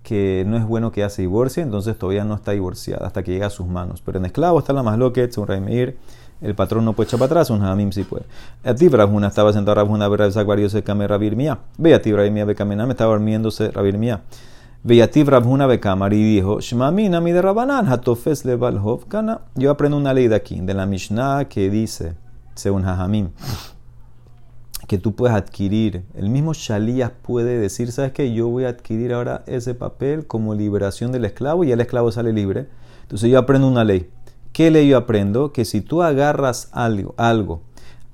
que 0.04 0.44
no 0.48 0.58
es 0.58 0.66
bueno 0.66 0.92
que 0.92 1.02
ella 1.02 1.10
se 1.10 1.22
divorcie, 1.22 1.64
entonces 1.64 1.98
todavía 1.98 2.24
no 2.24 2.36
está 2.36 2.52
divorciada 2.52 3.06
hasta 3.06 3.24
que 3.24 3.32
llega 3.32 3.48
a 3.48 3.52
sus 3.52 3.68
manos. 3.68 4.02
Pero 4.02 4.18
en 4.18 4.26
esclavo 4.26 4.60
está 4.60 4.74
la 4.74 4.84
más 4.84 4.98
loca, 4.98 5.22
un 5.38 5.48
Raimir, 5.48 5.98
el 6.42 6.56
patrón 6.56 6.84
no 6.86 6.94
puede 6.94 7.08
echar 7.08 7.20
para 7.20 7.28
atrás, 7.28 7.52
un 7.52 7.64
Hamim 7.64 7.92
sí 7.92 8.04
puede. 8.04 8.26
A 8.64 8.74
ti, 8.74 8.88
Brahuna, 8.88 9.28
estaba 9.28 9.54
sentado 9.54 9.76
Rabjuna, 9.76 10.08
ver 10.08 10.32
varios 10.44 10.72
se 10.72 10.84
came 10.84 11.08
Rabir 11.08 11.36
Mía. 11.36 11.60
Ve 11.78 11.94
a 11.94 12.02
ti, 12.02 12.12
Brahimía, 12.12 12.46
me 12.46 12.54
estaba 12.54 13.14
durmiéndose 13.14 13.70
Rabir 13.70 13.98
Mía. 13.98 14.22
Ve 14.84 15.04
a 15.04 15.12
ti, 15.12 15.24
Rabjuna, 15.24 15.68
y 15.72 16.24
dijo, 16.24 16.60
Shmamina, 16.60 17.22
mi 17.22 17.32
de 17.32 17.44
Rabanan, 17.44 17.88
Hatofes 17.88 18.44
le 18.46 18.58
Kana. 19.08 19.42
Yo 19.54 19.70
aprendo 19.70 19.98
una 19.98 20.16
ley 20.16 20.28
de 20.28 20.36
aquí, 20.36 20.60
de 20.60 20.74
la 20.74 20.88
Mishnah, 20.88 21.46
que 21.46 21.70
dice, 21.70 22.16
según 22.56 22.86
Hajamim, 22.86 23.30
que 24.88 24.98
tú 24.98 25.16
puedes 25.16 25.36
adquirir. 25.36 26.04
El 26.16 26.30
mismo 26.30 26.54
Shalías 26.54 27.12
puede 27.22 27.58
decir, 27.60 27.92
¿sabes 27.92 28.12
qué? 28.12 28.34
Yo 28.34 28.48
voy 28.48 28.66
a 28.66 28.70
adquirir 28.70 29.14
ahora 29.14 29.44
ese 29.48 29.74
papel 29.74 30.28
como 30.28 30.56
liberación 30.56 31.12
del 31.12 31.26
esclavo 31.26 31.64
y 31.64 31.72
el 31.72 31.82
esclavo 31.82 32.12
sale 32.12 32.34
libre. 32.34 32.68
Entonces 33.04 33.30
yo 33.30 33.40
aprendo 33.40 33.68
una 33.68 33.84
ley. 33.84 34.10
¿Qué 34.54 34.72
ley 34.72 34.90
yo 34.90 34.98
aprendo? 34.98 35.54
Que 35.54 35.66
si 35.66 35.82
tú 35.82 36.02
agarras 36.02 36.70
algo, 36.72 37.14
algo 37.18 37.62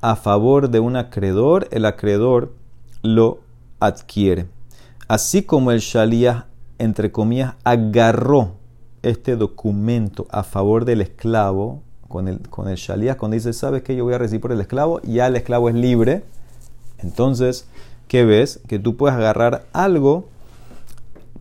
a 0.01 0.15
favor 0.15 0.69
de 0.69 0.79
un 0.79 0.95
acreedor, 0.95 1.67
el 1.71 1.85
acreedor 1.85 2.53
lo 3.01 3.39
adquiere. 3.79 4.47
Así 5.07 5.43
como 5.43 5.71
el 5.71 5.79
Shalías, 5.79 6.45
entre 6.77 7.11
comillas, 7.11 7.55
agarró 7.63 8.55
este 9.01 9.35
documento 9.35 10.27
a 10.29 10.43
favor 10.43 10.85
del 10.85 11.01
esclavo, 11.01 11.81
con 12.07 12.27
el, 12.27 12.39
con 12.49 12.67
el 12.67 12.77
cuando 13.17 13.35
dice, 13.35 13.53
¿sabes 13.53 13.83
qué? 13.83 13.95
Yo 13.95 14.03
voy 14.03 14.13
a 14.13 14.17
recibir 14.17 14.41
por 14.41 14.51
el 14.51 14.61
esclavo, 14.61 15.01
ya 15.01 15.27
el 15.27 15.35
esclavo 15.35 15.69
es 15.69 15.75
libre 15.75 16.23
entonces, 16.99 17.67
¿qué 18.07 18.25
ves? 18.25 18.59
Que 18.67 18.79
tú 18.79 18.95
puedes 18.95 19.17
agarrar 19.17 19.65
algo 19.73 20.29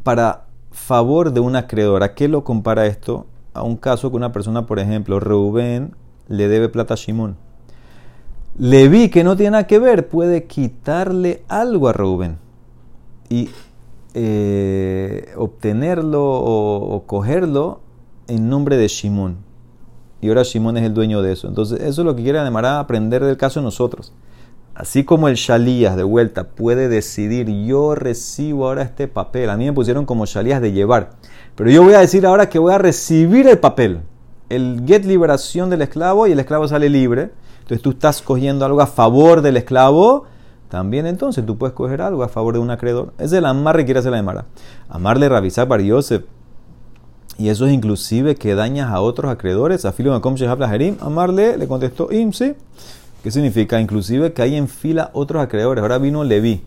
para 0.03 0.45
favor 0.71 1.33
de 1.33 1.41
un 1.41 1.57
acreedor. 1.57 2.03
¿A 2.03 2.15
qué 2.15 2.29
lo 2.29 2.45
compara 2.45 2.87
esto? 2.87 3.27
A 3.55 3.63
un 3.63 3.77
caso 3.77 4.11
que 4.11 4.17
una 4.17 4.33
persona, 4.33 4.67
por 4.67 4.79
ejemplo, 4.79 5.21
Reubén 5.21 5.95
le 6.29 6.49
debe 6.49 6.69
plata 6.69 6.95
a 6.95 6.97
Shimón. 6.97 7.37
Leví, 8.59 9.11
que 9.11 9.25
no 9.25 9.37
tiene 9.37 9.53
nada 9.53 9.67
que 9.67 9.79
ver, 9.79 10.09
puede 10.09 10.45
quitarle 10.45 11.43
algo 11.49 11.89
a 11.89 11.93
Reubén 11.93 12.39
y 13.29 13.51
eh, 14.15 15.33
obtenerlo 15.37 16.23
o, 16.25 17.03
cogerlo 17.07 17.81
en 18.29 18.49
nombre 18.49 18.77
de 18.77 18.89
Shimón. 18.89 19.37
Y 20.21 20.29
ahora 20.29 20.43
Shimón 20.43 20.79
es 20.79 20.85
el 20.85 20.95
dueño 20.95 21.21
de 21.21 21.33
eso. 21.33 21.49
Entonces, 21.49 21.81
eso 21.81 22.03
es 22.03 22.07
lo 22.07 22.17
que 22.17 22.23
quiere 22.23 22.39
a 22.39 22.81
aprender 22.81 23.23
del 23.23 23.37
caso 23.37 23.61
de 23.61 23.65
nosotros. 23.65 24.13
Así 24.77 25.05
como 25.05 25.29
el 25.29 25.37
Shalías 25.37 25.97
de 25.97 26.03
vuelta 26.03 26.49
puede 26.49 26.91
decidir, 26.91 27.49
yo 27.65 27.95
recibo 27.95 28.67
ahora 28.67 28.83
este 28.83 29.09
papel. 29.09 29.49
A 29.49 29.57
mí 29.57 29.65
me 29.65 29.73
pusieron 29.73 30.05
como 30.05 30.27
Shalías 30.27 30.61
de 30.61 30.73
llevar. 30.73 31.13
Pero 31.55 31.71
yo 31.71 31.83
voy 31.83 31.95
a 31.95 32.01
decir 32.01 32.27
ahora 32.27 32.51
que 32.51 32.59
voy 32.59 32.75
a 32.75 32.79
recibir 32.79 33.49
el 33.49 33.59
papel. 33.59 34.03
El 34.51 34.83
get 34.87 35.07
liberación 35.07 35.71
del 35.71 35.81
esclavo 35.81 36.27
y 36.27 36.33
el 36.33 36.41
esclavo 36.41 36.69
sale 36.69 36.91
libre. 36.91 37.31
Entonces 37.61 37.81
tú 37.81 37.91
estás 37.91 38.21
cogiendo 38.21 38.67
algo 38.67 38.83
a 38.83 38.87
favor 38.87 39.41
del 39.41 39.57
esclavo. 39.57 40.25
También 40.69 41.07
entonces 41.07 41.47
tú 41.47 41.57
puedes 41.57 41.75
coger 41.75 42.03
algo 42.03 42.23
a 42.23 42.29
favor 42.29 42.53
de 42.53 42.61
un 42.61 42.71
acreedor. 42.71 43.15
Es 43.17 43.33
el 43.33 43.47
amarre 43.47 43.81
que 43.81 43.87
quiere 43.87 44.01
hacer 44.01 44.13
la 44.13 44.19
Emara. 44.19 44.45
Amarle 44.91 45.31
Rabizar 45.31 45.67
para 45.67 45.83
Yosef. 45.83 46.25
Y 47.39 47.49
eso 47.49 47.67
es 47.67 47.73
inclusive 47.73 48.35
que 48.35 48.55
dañas 48.55 48.91
a 48.91 49.01
otros 49.01 49.33
acreedores. 49.33 49.87
A 49.87 49.93
Filo 49.93 50.15
Amarle 51.01 51.57
le 51.57 51.67
contestó 51.67 52.13
Imsi. 52.13 52.55
¿Qué 53.27 53.33
significa? 53.33 53.81
Inclusive 53.81 54.33
que 54.33 54.43
hay 54.43 54.55
en 54.55 54.69
fila 54.69 55.11
otros 55.13 55.43
acreedores. 55.43 55.83
Ahora 55.83 55.99
vino 55.99 56.23
Leví 56.23 56.63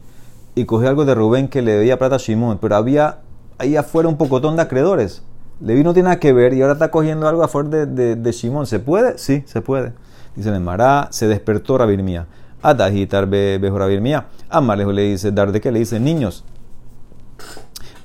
y 0.56 0.66
cogió 0.66 0.90
algo 0.90 1.06
de 1.06 1.16
Rubén 1.16 1.48
que 1.48 1.62
le 1.62 1.72
debía 1.72 1.98
plata 1.98 2.16
a 2.16 2.18
Shimón, 2.18 2.58
pero 2.58 2.76
había 2.76 3.20
ahí 3.58 3.78
afuera 3.78 4.10
un 4.10 4.18
pocotón 4.18 4.58
de 4.58 4.64
acreedores. 4.64 5.22
Levi 5.62 5.86
no 5.86 5.94
tiene 5.94 6.10
nada 6.10 6.20
que 6.20 6.34
ver 6.34 6.54
y 6.54 6.62
ahora 6.62 6.74
está 6.74 6.92
cogiendo 6.92 7.30
algo 7.30 7.44
a 7.44 7.48
favor 7.48 7.70
de, 7.70 8.18
de, 8.18 8.32
Shimon. 8.34 8.66
¿Se 8.66 8.80
puede? 8.80 9.18
Sí, 9.18 9.42
se 9.46 9.62
puede. 9.62 9.94
Dice 10.36 10.52
Mará, 10.60 11.08
se 11.12 11.30
despertó 11.30 11.78
Rabirmía. 11.78 12.28
Atajitar 12.62 13.26
bejo 13.26 13.78
Rabirmía. 13.80 14.26
Amalejo 14.50 14.92
le 14.92 15.04
dice, 15.04 15.32
dar 15.32 15.54
de 15.54 15.62
qué 15.62 15.72
le 15.72 15.80
dice, 15.80 15.98
niños. 15.98 16.44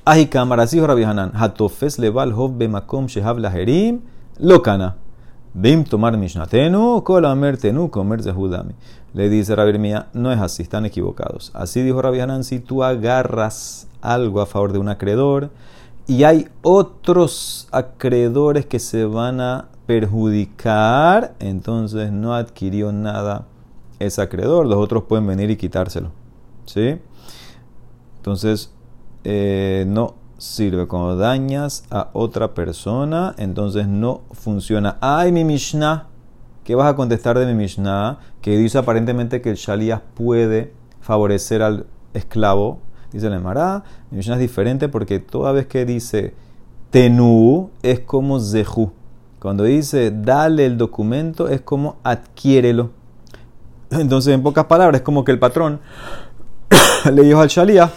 Arasijo 0.05 0.87
Rabbi 0.87 1.03
Hanan. 1.03 1.33
Hatofes 1.35 1.99
leval 1.99 2.31
hov 2.31 2.57
bemakom 2.57 3.07
shehav 3.07 3.37
laherim. 3.37 3.99
Lokana. 4.39 4.95
Tomar. 5.89 6.17
Le 9.13 9.29
dice 9.29 9.55
Rabbi 9.55 9.79
Mía, 9.79 10.07
no 10.13 10.31
es 10.33 10.41
así, 10.41 10.63
están 10.63 10.85
equivocados. 10.85 11.51
Así 11.53 11.81
dijo 11.81 12.01
Rabbi 12.01 12.19
Hanan, 12.19 12.43
si 12.43 12.59
tú 12.59 12.83
agarras 12.83 13.87
algo 14.01 14.41
a 14.41 14.45
favor 14.45 14.73
de 14.73 14.79
un 14.79 14.89
acreedor 14.89 15.51
y 16.07 16.23
hay 16.23 16.49
otros 16.61 17.69
acreedores 17.71 18.65
que 18.65 18.79
se 18.79 19.05
van 19.05 19.39
a 19.39 19.69
perjudicar, 19.85 21.35
entonces 21.39 22.11
no 22.11 22.35
adquirió 22.35 22.91
nada 22.91 23.47
ese 23.99 24.21
acreedor. 24.21 24.67
Los 24.67 24.77
otros 24.77 25.03
pueden 25.03 25.25
venir 25.25 25.49
y 25.49 25.55
quitárselo. 25.55 26.11
¿Sí? 26.65 26.99
Entonces, 28.17 28.73
eh, 29.23 29.85
no 29.87 30.15
sirve. 30.45 30.87
Cuando 30.87 31.17
dañas 31.17 31.83
a 31.89 32.09
otra 32.13 32.53
persona, 32.53 33.33
entonces 33.37 33.87
no 33.87 34.21
funciona. 34.31 34.97
Ay, 35.01 35.31
mi 35.31 35.43
Mishnah. 35.43 36.07
¿Qué 36.63 36.75
vas 36.75 36.91
a 36.91 36.95
contestar 36.95 37.37
de 37.37 37.45
mi 37.45 37.53
Mishnah? 37.53 38.19
Que 38.41 38.57
dice 38.57 38.77
aparentemente 38.77 39.41
que 39.41 39.51
el 39.51 39.55
Shaliah 39.55 40.01
puede 40.13 40.73
favorecer 41.01 41.61
al 41.61 41.85
esclavo. 42.13 42.79
Dice 43.11 43.27
el 43.27 43.33
Emara. 43.33 43.83
Mi 44.09 44.17
Mishnah 44.17 44.35
es 44.35 44.39
diferente 44.39 44.89
porque 44.89 45.19
toda 45.19 45.51
vez 45.51 45.67
que 45.67 45.85
dice 45.85 46.33
Tenú 46.89 47.71
es 47.81 47.99
como 47.99 48.39
Zehu. 48.39 48.91
Cuando 49.39 49.63
dice 49.63 50.11
dale 50.11 50.65
el 50.65 50.77
documento 50.77 51.47
es 51.49 51.61
como 51.61 51.97
adquiérelo. 52.03 52.91
Entonces, 53.91 54.33
en 54.33 54.41
pocas 54.41 54.65
palabras, 54.65 55.01
es 55.01 55.05
como 55.05 55.23
que 55.23 55.31
el 55.31 55.37
patrón 55.37 55.79
le 57.13 57.21
dijo 57.21 57.41
al 57.41 57.49
Shaliah 57.49 57.91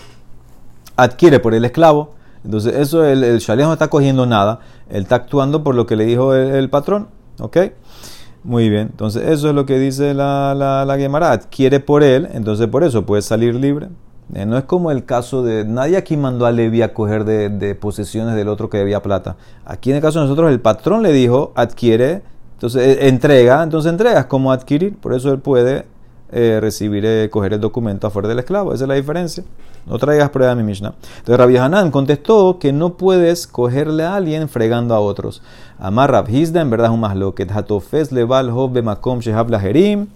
adquiere 0.97 1.39
por 1.39 1.55
el 1.55 1.65
esclavo 1.65 2.17
entonces, 2.44 2.74
eso 2.77 3.05
el, 3.05 3.24
el 3.24 3.42
no 3.59 3.72
está 3.72 3.88
cogiendo 3.88 4.27
nada, 4.27 4.61
él 4.88 5.03
está 5.03 5.16
actuando 5.16 5.62
por 5.62 5.74
lo 5.74 5.87
que 5.87 5.96
le 5.96 6.07
dijo 6.07 6.35
el, 6.35 6.70
patrón. 6.70 7.09
¿Ok? 7.40 7.57
Muy 8.44 8.68
bien, 8.70 8.88
entonces 8.90 9.29
eso 9.29 9.48
es 9.48 9.55
lo 9.55 9.66
que 9.66 9.79
dice 9.79 10.14
la, 10.14 10.55
la, 10.55 10.85
la 10.85 10.96
Gemara, 10.96 11.33
adquiere 11.33 11.81
por 11.81 12.03
él, 12.03 12.29
entonces 12.33 12.66
por 12.68 12.85
eso 12.85 13.05
puede 13.05 13.22
salir 13.22 13.55
libre. 13.55 13.88
Eh, 14.35 14.46
no 14.46 14.59
es 14.59 14.64
como 14.64 14.90
el 14.90 15.05
caso 15.05 15.42
de. 15.42 15.64
Nadie 15.64 15.96
aquí 15.96 16.16
mandó 16.16 16.46
a 16.46 16.53
Levi 16.53 16.83
a 16.83 16.92
coger 16.92 17.24
de, 17.24 17.48
de, 17.48 17.74
posesiones 17.74 18.35
del 18.35 18.48
otro 18.48 18.68
que 18.68 18.79
debía 18.79 19.03
plata. 19.03 19.37
Aquí 19.64 19.90
en 19.90 19.96
el 19.96 20.03
caso 20.03 20.18
de 20.18 20.27
nosotros, 20.27 20.51
el 20.51 20.61
patrón 20.61 21.03
le 21.03 21.12
dijo 21.12 21.53
adquiere, 21.55 22.22
entonces 22.55 22.98
eh, 22.98 23.09
entrega, 23.09 23.62
entonces 23.62 23.90
entregas 23.90 24.27
como 24.27 24.53
adquirir. 24.53 24.96
Por 24.96 25.14
eso 25.14 25.33
él 25.33 25.38
puede 25.38 25.87
eh, 26.31 26.59
recibir, 26.61 27.07
eh, 27.07 27.31
coger 27.31 27.55
el 27.55 27.61
documento 27.61 28.07
afuera 28.07 28.29
del 28.29 28.40
esclavo. 28.40 28.74
Esa 28.74 28.85
es 28.85 28.88
la 28.88 28.94
diferencia. 28.94 29.44
No 29.88 29.98
traigas 29.98 30.31
prueba 30.31 30.55
de 30.55 30.62
mi 30.62 30.66
Mishnah. 30.66 30.94
Entonces 31.18 31.38
Rabbi 31.38 31.57
Hanan 31.57 31.90
contestó 31.90 32.59
que 32.59 32.72
no 32.72 32.96
puedes 32.96 33.46
cogerle 33.46 34.05
a 34.05 34.16
alguien 34.16 34.48
fregando 34.48 34.94
a 34.94 35.01
otros. 35.01 35.42
Amar 35.79 36.11
Rab 36.11 36.29
en 36.29 36.70
verdad 36.70 36.88
es 36.88 36.92
un 36.92 37.01
masloquet. 37.01 37.51
Hatofes 37.51 38.12
leval 38.12 38.51
hob 38.51 38.72
bemakom 38.72 39.20
shehab 39.20 39.48
laherim. 39.51 40.09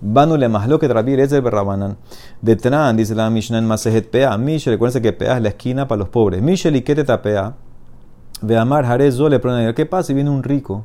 Banu 0.00 0.36
le 0.36 0.48
masloquet 0.48 0.90
Rabbi 0.90 1.14
Ezer 1.14 1.42
berrabanan. 1.42 1.96
Detran, 2.40 2.96
dice 2.96 3.14
la 3.14 3.28
Mishnah 3.30 3.58
en 3.58 3.66
Masejet 3.66 4.10
Pea. 4.10 4.36
Mish, 4.38 4.66
recuerden 4.66 5.02
que 5.02 5.12
Pea 5.12 5.36
es 5.36 5.42
la 5.42 5.48
esquina 5.48 5.88
para 5.88 5.98
los 6.00 6.08
pobres. 6.08 6.40
Mishel 6.42 6.76
y 6.76 6.82
Pea. 6.82 7.54
Ve 8.42 8.56
Amar 8.58 8.84
Jarezo 8.84 9.28
le 9.28 9.38
pregunta, 9.38 9.74
¿qué 9.74 9.86
pasa 9.86 10.08
si 10.08 10.14
viene 10.14 10.30
un 10.30 10.42
rico? 10.42 10.84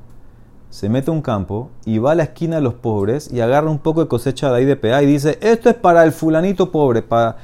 se 0.71 0.87
mete 0.87 1.11
a 1.11 1.13
un 1.13 1.21
campo 1.21 1.69
y 1.85 1.99
va 1.99 2.13
a 2.13 2.15
la 2.15 2.23
esquina 2.23 2.55
de 2.55 2.61
los 2.61 2.73
pobres 2.73 3.31
y 3.31 3.41
agarra 3.41 3.69
un 3.69 3.77
poco 3.77 4.01
de 4.01 4.07
cosecha 4.07 4.49
de 4.49 4.57
ahí 4.57 4.65
de 4.65 4.77
PA 4.77 5.03
y 5.03 5.05
dice, 5.05 5.37
esto 5.41 5.69
es 5.69 5.75
para 5.75 6.03
el 6.05 6.13
fulanito 6.13 6.71
pobre, 6.71 7.01
para 7.01 7.35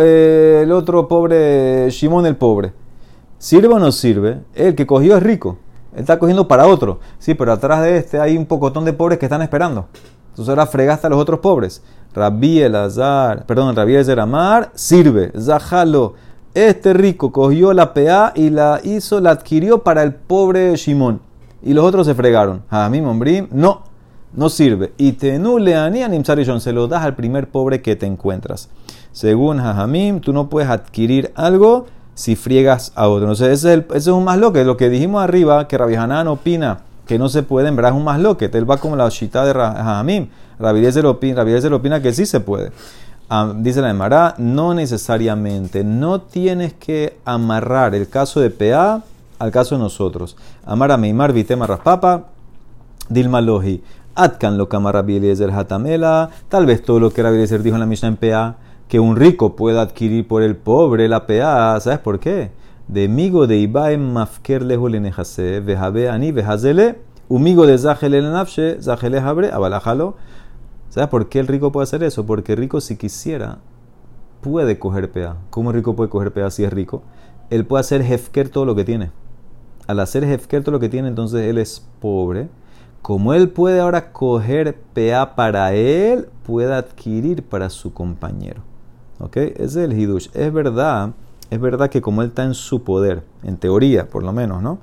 eh, 0.00 0.60
el 0.64 0.72
otro 0.72 1.08
pobre, 1.08 1.88
Shimón 1.90 2.26
el 2.26 2.36
pobre. 2.36 2.72
¿Sirve 3.38 3.68
o 3.68 3.78
no 3.78 3.92
sirve? 3.92 4.40
El 4.54 4.74
que 4.74 4.86
cogió 4.86 5.16
es 5.16 5.22
rico. 5.22 5.58
Él 5.94 6.00
está 6.00 6.18
cogiendo 6.18 6.48
para 6.48 6.66
otro. 6.66 7.00
Sí, 7.18 7.34
pero 7.34 7.52
atrás 7.52 7.82
de 7.82 7.96
este 7.96 8.18
hay 8.18 8.36
un 8.36 8.46
pocotón 8.46 8.84
de 8.84 8.92
pobres 8.92 9.18
que 9.18 9.26
están 9.26 9.42
esperando. 9.42 9.86
Entonces 10.30 10.48
ahora 10.48 10.66
fregaste 10.66 11.06
a 11.06 11.10
los 11.10 11.20
otros 11.20 11.40
pobres. 11.40 11.82
Rabí 12.14 12.60
el 12.60 12.74
Azar, 12.74 13.46
perdón, 13.46 13.74
Rabí 13.76 13.94
el 13.94 14.18
Amar, 14.18 14.70
sirve. 14.74 15.32
Zajalo. 15.38 16.14
Este 16.54 16.92
rico 16.92 17.30
cogió 17.30 17.72
la 17.72 17.94
PA 17.94 18.32
y 18.34 18.50
la 18.50 18.80
hizo, 18.82 19.20
la 19.20 19.30
adquirió 19.30 19.82
para 19.82 20.02
el 20.02 20.14
pobre 20.14 20.74
Shimón 20.74 21.20
y 21.62 21.74
los 21.74 21.84
otros 21.84 22.06
se 22.06 22.14
fregaron. 22.14 22.62
Jamim 22.70 23.06
Ombrim, 23.06 23.48
no, 23.50 23.82
no 24.32 24.48
sirve. 24.48 24.92
Y 24.96 25.12
leanía 25.58 26.08
nimsarishon, 26.08 26.60
se 26.60 26.72
lo 26.72 26.88
das 26.88 27.04
al 27.04 27.16
primer 27.16 27.48
pobre 27.48 27.82
que 27.82 27.96
te 27.96 28.06
encuentras. 28.06 28.68
Según 29.12 29.58
Jajamim, 29.58 30.20
tú 30.20 30.32
no 30.32 30.48
puedes 30.48 30.68
adquirir 30.70 31.32
algo 31.34 31.86
si 32.14 32.36
friegas 32.36 32.92
a 32.94 33.08
otro. 33.08 33.24
Entonces, 33.24 33.58
ese 33.58 33.74
es, 33.74 33.84
ese 33.90 33.96
es 33.96 34.06
un 34.08 34.24
más 34.24 34.38
loque. 34.38 34.64
Lo 34.64 34.76
que 34.76 34.88
dijimos 34.88 35.22
arriba, 35.22 35.68
que 35.68 35.78
Rabbi 35.78 35.94
Hanan 35.94 36.28
opina 36.28 36.80
que 37.08 37.18
no 37.18 37.28
se 37.28 37.42
puede, 37.42 37.68
en 37.68 37.74
verdad 37.74 37.92
es 37.92 37.96
un 37.96 38.04
más 38.04 38.20
loque. 38.20 38.50
Él 38.52 38.70
va 38.70 38.76
como 38.76 38.94
la 38.94 39.08
chita 39.08 39.44
de 39.44 39.54
Jajamim. 39.54 40.28
Rabbi 40.58 40.82
Yezer 40.82 41.06
opina, 41.06 42.02
que 42.02 42.12
sí 42.12 42.26
se 42.26 42.40
puede. 42.40 42.70
Ah, 43.30 43.52
dice 43.56 43.80
la 43.80 43.90
Emara, 43.90 44.34
no 44.38 44.74
necesariamente. 44.74 45.84
No 45.84 46.20
tienes 46.20 46.74
que 46.74 47.18
amarrar 47.24 47.94
el 47.94 48.08
caso 48.08 48.40
de 48.40 48.50
PA 48.50 49.02
al 49.38 49.50
caso 49.50 49.76
de 49.76 49.80
nosotros. 49.82 50.36
Amara 50.66 50.96
Meimar 50.96 51.32
Vitema 51.32 51.66
Raspapa, 51.66 52.24
Dilma 53.08 53.40
Lohi. 53.40 53.82
Atkan 54.14 54.58
lo 54.58 54.68
Kamara 54.68 55.00
Eliezer 55.00 55.50
Hatamela. 55.50 56.30
Tal 56.48 56.66
vez 56.66 56.82
todo 56.82 57.00
lo 57.00 57.10
que 57.10 57.22
Rabbi 57.22 57.36
Eliezer 57.36 57.62
dijo 57.62 57.76
en 57.76 57.80
la 57.80 57.86
Mishnah 57.86 58.08
en 58.08 58.16
PA, 58.16 58.56
que 58.88 59.00
un 59.00 59.16
rico 59.16 59.56
pueda 59.56 59.82
adquirir 59.82 60.26
por 60.26 60.42
el 60.42 60.56
pobre 60.56 61.08
la 61.08 61.26
PA. 61.26 61.78
¿Sabes 61.80 61.98
por 61.98 62.18
qué? 62.18 62.50
De 62.88 63.08
migo 63.08 63.46
de 63.46 63.58
Ibaem 63.58 64.12
Mafker 64.12 64.62
Lejo 64.62 64.88
Lenejase, 64.88 65.60
Vejabe 65.60 66.08
Ani 66.08 66.32
Vejazele, 66.32 67.00
Umigo 67.28 67.66
de 67.66 67.76
Zahele 67.76 68.22
Lenafshe, 68.22 68.80
Zahele 68.80 69.18
Habre, 69.18 69.52
Abalajalo. 69.52 70.16
¿Sabes 70.88 71.10
por 71.10 71.28
qué 71.28 71.40
el 71.40 71.46
rico 71.46 71.70
puede 71.70 71.84
hacer 71.84 72.02
eso? 72.02 72.24
Porque 72.24 72.52
el 72.52 72.58
rico, 72.58 72.80
si 72.80 72.96
quisiera, 72.96 73.58
puede 74.40 74.78
coger 74.78 75.12
PA. 75.12 75.36
¿Cómo 75.50 75.70
el 75.70 75.76
rico 75.76 75.94
puede 75.94 76.08
coger 76.08 76.32
PA 76.32 76.50
si 76.50 76.64
es 76.64 76.72
rico? 76.72 77.02
Él 77.50 77.66
puede 77.66 77.80
hacer 77.80 78.00
Hefker 78.00 78.48
todo 78.48 78.64
lo 78.64 78.74
que 78.74 78.84
tiene 78.84 79.10
al 79.88 80.00
hacer 80.00 80.22
Hefker 80.22 80.62
todo 80.62 80.72
lo 80.72 80.80
que 80.80 80.90
tiene, 80.90 81.08
entonces 81.08 81.46
él 81.46 81.58
es 81.58 81.84
pobre. 81.98 82.48
Como 83.00 83.32
él 83.32 83.48
puede 83.48 83.80
ahora 83.80 84.12
coger 84.12 84.78
PA 84.94 85.34
para 85.34 85.72
él, 85.72 86.28
puede 86.44 86.74
adquirir 86.74 87.42
para 87.42 87.70
su 87.70 87.94
compañero. 87.94 88.62
Es 89.34 89.76
el 89.76 89.98
Hidush. 89.98 90.28
Es 90.34 90.52
verdad, 90.52 91.12
es 91.50 91.60
verdad 91.60 91.90
que 91.90 92.00
como 92.00 92.22
él 92.22 92.28
está 92.28 92.44
en 92.44 92.54
su 92.54 92.82
poder, 92.82 93.24
en 93.42 93.56
teoría 93.56 94.08
por 94.08 94.22
lo 94.22 94.32
menos, 94.32 94.62
¿no? 94.62 94.78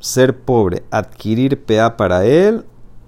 Ser 0.00 0.38
pobre, 0.38 0.82
adquirir 0.90 1.64
PA 1.64 1.96
para 1.96 2.24
él, 2.24 2.64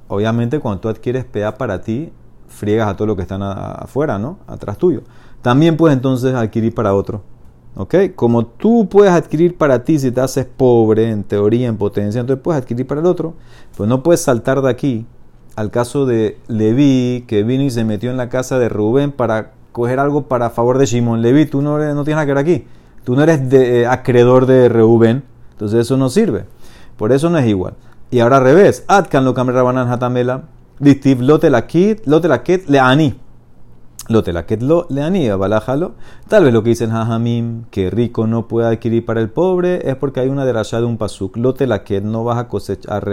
obviamente 0.09 0.61
cuando 0.61 0.81
tú 0.81 0.88
adquieres 0.88 1.25
PA 1.25 1.57
para 1.57 1.81
ti, 1.81 2.12
friegas 2.47 2.88
a 2.88 2.97
todo 2.97 3.07
lo 3.07 3.17
que 3.17 3.23
están 3.23 3.43
afuera, 3.43 4.19
¿no? 4.19 4.38
Atrás 4.47 4.79
tuyo. 4.79 5.03
También 5.43 5.77
puedes 5.77 5.97
entonces 5.97 6.35
adquirir 6.35 6.75
para 6.75 6.95
otro. 6.95 7.23
¿Ok? 7.77 7.95
Como 8.14 8.47
tú 8.47 8.88
puedes 8.88 9.12
adquirir 9.12 9.59
para 9.59 9.83
ti 9.83 9.99
si 9.99 10.12
te 10.12 10.21
haces 10.21 10.47
pobre, 10.47 11.11
en 11.11 11.25
teoría, 11.25 11.67
en 11.67 11.77
potencia, 11.77 12.21
entonces 12.21 12.40
puedes 12.43 12.62
adquirir 12.62 12.87
para 12.87 13.01
el 13.01 13.07
otro. 13.07 13.35
Pues 13.77 13.88
no 13.88 14.05
puedes 14.05 14.21
saltar 14.21 14.62
de 14.62 14.71
aquí 14.71 15.07
al 15.57 15.73
caso 15.73 16.07
de 16.07 16.38
Leví, 16.47 17.25
que 17.27 17.43
vino 17.43 17.64
y 17.64 17.71
se 17.71 17.85
metió 17.85 18.11
en 18.11 18.17
la 18.17 18.29
casa 18.29 18.61
de 18.61 18.69
Rubén 18.69 19.11
para 19.11 19.53
coger 19.75 19.99
algo 19.99 20.29
para 20.29 20.51
favor 20.51 20.79
de 20.79 20.87
Simón. 20.87 21.21
Leví, 21.21 21.47
tú 21.47 21.61
no, 21.61 21.79
no 21.79 22.05
tienes 22.05 22.15
nada 22.15 22.27
que 22.27 22.33
ver 22.33 22.39
aquí. 22.39 22.65
Tú 23.03 23.17
no 23.17 23.25
eres 23.25 23.41
eh, 23.53 23.87
acreedor 23.87 24.47
de 24.47 24.69
Rubén, 24.69 25.25
entonces 25.51 25.81
eso 25.81 25.97
no 25.97 26.09
sirve. 26.09 26.45
Por 26.97 27.11
eso 27.11 27.29
no 27.29 27.39
es 27.39 27.47
igual. 27.47 27.75
Y 28.13 28.21
ahora 28.21 28.37
al 28.37 28.45
revés. 28.45 28.85
Atkan 28.87 29.25
lo 29.25 29.35
camera 29.35 29.65
banan 29.65 29.91
hatamela. 29.91 30.45
Distiv 30.79 31.21
lote 31.21 31.51
la 31.51 31.67
kit, 31.67 32.07
lote 32.07 32.29
la 32.29 32.45
kit 32.45 32.69
le 32.69 32.79
ani. 32.79 33.19
Lo 34.09 34.23
te 34.23 34.33
la 34.33 34.45
lo 34.61 34.87
le 34.91 35.03
anía, 35.03 35.35
balájalo. 35.35 35.95
Tal 36.29 36.45
vez 36.45 36.53
lo 36.53 36.62
que 36.62 36.70
dicen 36.70 36.91
Jajamim, 36.91 37.64
que 37.70 37.91
rico 37.91 38.27
no 38.29 38.47
puede 38.47 38.68
adquirir 38.68 39.05
para 39.05 39.20
el 39.20 39.31
pobre, 39.31 39.89
es 39.89 39.97
porque 39.97 40.20
hay 40.20 40.29
una 40.29 40.45
derashá 40.45 40.79
de 40.79 40.87
un 40.87 40.99
pasuk. 40.99 41.37
Lo 41.37 41.55
te 41.55 41.66
la 41.66 41.83
no 42.03 42.22
vas 42.22 42.39
a 42.39 42.47
cosechar, 42.47 43.09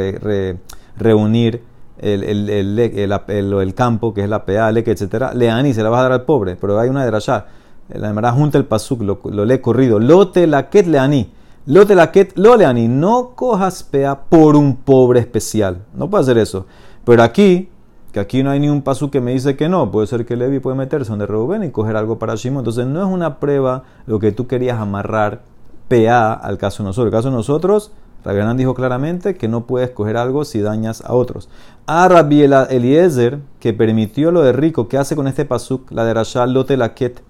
reunir 0.98 1.64
el, 2.02 2.24
el, 2.24 2.50
el, 2.80 3.14
el, 3.30 3.74
campo, 3.74 4.14
que 4.14 4.24
es 4.24 4.30
la 4.30 4.44
peale, 4.46 4.84
etcétera. 4.86 5.34
Le 5.34 5.50
ani 5.50 5.74
se 5.74 5.84
la 5.84 5.90
vas 5.90 6.00
a 6.00 6.04
dar 6.04 6.12
al 6.12 6.24
pobre, 6.24 6.56
pero 6.56 6.80
hay 6.80 6.90
una 6.90 7.06
derashá. 7.06 7.46
La 7.90 8.08
demara 8.08 8.32
junta 8.32 8.58
el 8.58 8.66
pasuk, 8.66 9.02
lo, 9.02 9.20
lo 9.26 9.46
lee 9.46 9.60
corrido. 9.60 10.00
Lo 10.00 10.30
te 10.30 10.48
la 10.48 10.70
le 10.72 11.00
ani. 11.00 11.32
Lo 11.66 11.86
te 11.86 11.96
la 11.96 12.12
lo 12.36 12.56
le 12.56 12.66
ani. 12.66 12.88
No 12.88 13.32
cojas 13.36 13.84
pea 13.84 14.22
por 14.22 14.56
un 14.56 14.78
pobre 14.78 15.20
especial. 15.20 15.84
No 15.94 16.10
puede 16.10 16.24
hacer 16.24 16.38
eso. 16.38 16.66
Pero 17.06 17.24
aquí 17.24 17.70
que 18.12 18.20
aquí 18.20 18.44
no 18.44 18.52
hay 18.52 18.60
ni 18.60 18.70
un 18.70 18.82
paso 18.82 19.10
que 19.10 19.22
me 19.22 19.32
dice 19.32 19.56
que 19.56 19.70
no. 19.70 19.90
Puede 19.90 20.08
ser 20.08 20.26
que 20.26 20.36
Levi 20.36 20.60
puede 20.60 20.76
meterse 20.76 21.10
donde 21.10 21.26
Reuben 21.26 21.64
y 21.64 21.72
coger 21.72 21.96
algo 21.96 22.20
para 22.20 22.36
Shimon. 22.36 22.60
Entonces 22.60 22.86
no 22.86 23.02
es 23.02 23.08
una 23.08 23.40
prueba 23.40 23.84
lo 24.06 24.20
que 24.20 24.32
tú 24.32 24.48
querías 24.48 24.80
amarrar 24.80 25.44
PA 25.88 26.34
al 26.34 26.58
caso 26.58 26.84
de 26.84 26.88
nosotros. 26.88 27.06
El 27.08 27.18
caso 27.18 27.30
de 27.30 27.36
nosotros, 27.36 27.92
Rabbi 28.24 28.58
dijo 28.58 28.74
claramente 28.74 29.36
que 29.36 29.48
no 29.48 29.66
puedes 29.66 29.90
coger 29.90 30.18
algo 30.18 30.46
si 30.46 30.62
dañas 30.62 31.04
a 31.06 31.14
otros. 31.14 31.50
A 31.88 32.08
Rabbi 32.08 32.44
Eliezer, 32.44 33.40
que 33.60 33.74
permitió 33.74 34.32
lo 34.32 34.42
de 34.42 34.54
rico, 34.54 34.88
¿qué 34.88 34.98
hace 34.98 35.16
con 35.16 35.28
este 35.28 35.46
pasuk? 35.46 35.92
La 35.92 36.06
de 36.06 36.14
Rashal 36.14 36.54
Lote 36.54 36.78
Laket 36.78 37.22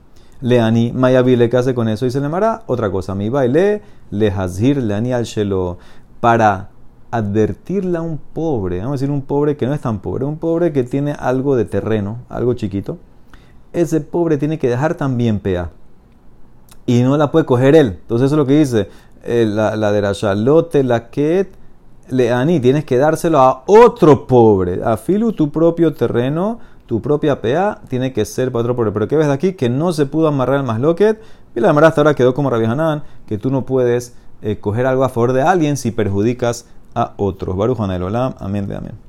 Leani 0.42 0.92
Mayabile, 0.92 1.50
¿qué 1.50 1.58
hace 1.58 1.76
con 1.76 1.88
eso? 1.88 2.06
Dice 2.06 2.20
Lemara, 2.20 2.64
otra 2.66 2.92
cosa. 2.92 3.14
Mi 3.16 3.30
baile, 3.30 3.82
le 4.10 4.30
hazir 4.30 4.78
leani 4.78 5.14
al 5.14 5.24
shelo. 5.24 5.78
Para 6.20 6.70
advertirle 7.12 7.98
a 7.98 8.02
un 8.02 8.18
pobre, 8.18 8.80
vamos 8.80 8.92
a 8.92 8.96
decir 8.96 9.12
un 9.12 9.22
pobre 9.22 9.56
que 9.58 9.68
no 9.68 9.74
es 9.74 9.82
tan 9.82 10.00
pobre, 10.00 10.26
un 10.26 10.38
pobre 10.38 10.72
que 10.72 10.84
tiene 10.84 11.14
algo 11.14 11.56
de 11.56 11.66
terreno, 11.66 12.20
algo 12.30 12.54
chiquito, 12.54 12.98
ese 13.74 14.02
pobre 14.02 14.38
tiene 14.38 14.58
que 14.58 14.70
dejar 14.70 14.96
también 14.96 15.39
pea. 15.39 15.72
Y 16.86 17.04
no 17.04 17.18
la 17.18 17.32
puede 17.32 17.46
coger 17.46 17.76
él. 17.76 18.00
Entonces 18.02 18.26
eso 18.26 18.36
es 18.36 18.39
lo 18.39 18.46
que 18.46 18.58
dice 18.58 18.89
eh, 19.24 19.46
la, 19.48 19.76
la, 19.76 19.92
de 19.92 20.02
Rashalote, 20.02 20.84
la 20.84 21.10
Ket, 21.10 21.54
Leani, 22.10 22.60
tienes 22.60 22.86
que 22.86 22.98
dárselo 22.98 23.40
a 23.40 23.64
otro 23.68 24.28
pobre. 24.28 24.82
A 24.84 24.98
Filu, 24.98 25.34
tu 25.34 25.52
propio 25.52 25.94
terreno, 25.94 26.60
tu 26.86 27.02
propia 27.02 27.42
pea, 27.42 27.80
tiene 27.88 28.12
que 28.14 28.26
ser 28.26 28.52
para 28.52 28.62
otro 28.62 28.76
pobre. 28.76 28.92
Pero 28.92 29.08
¿qué 29.08 29.16
ves 29.16 29.28
de 29.28 29.34
aquí? 29.34 29.54
Que 29.54 29.70
no 29.70 29.94
se 29.94 30.06
pudo 30.06 30.28
amarrar 30.28 30.58
el 30.58 30.66
masloquet. 30.66 31.22
Y 31.56 31.60
la 31.60 31.70
amarra 31.70 31.88
hasta 31.88 32.02
ahora 32.02 32.14
quedó 32.14 32.34
como 32.34 32.50
Rabbi 32.50 32.66
Hanan, 32.66 33.04
que 33.28 33.38
tú 33.38 33.50
no 33.50 33.66
puedes 33.66 34.16
eh, 34.42 34.58
coger 34.60 34.86
algo 34.86 35.04
a 35.04 35.10
favor 35.10 35.34
de 35.34 35.42
alguien 35.42 35.78
si 35.78 35.92
perjudicas 35.92 36.68
a 36.96 37.14
otros. 37.18 37.56
Baruch 37.56 37.80
Olam, 37.80 38.34
amén 38.40 38.68
de 38.68 38.76
amén. 38.76 38.94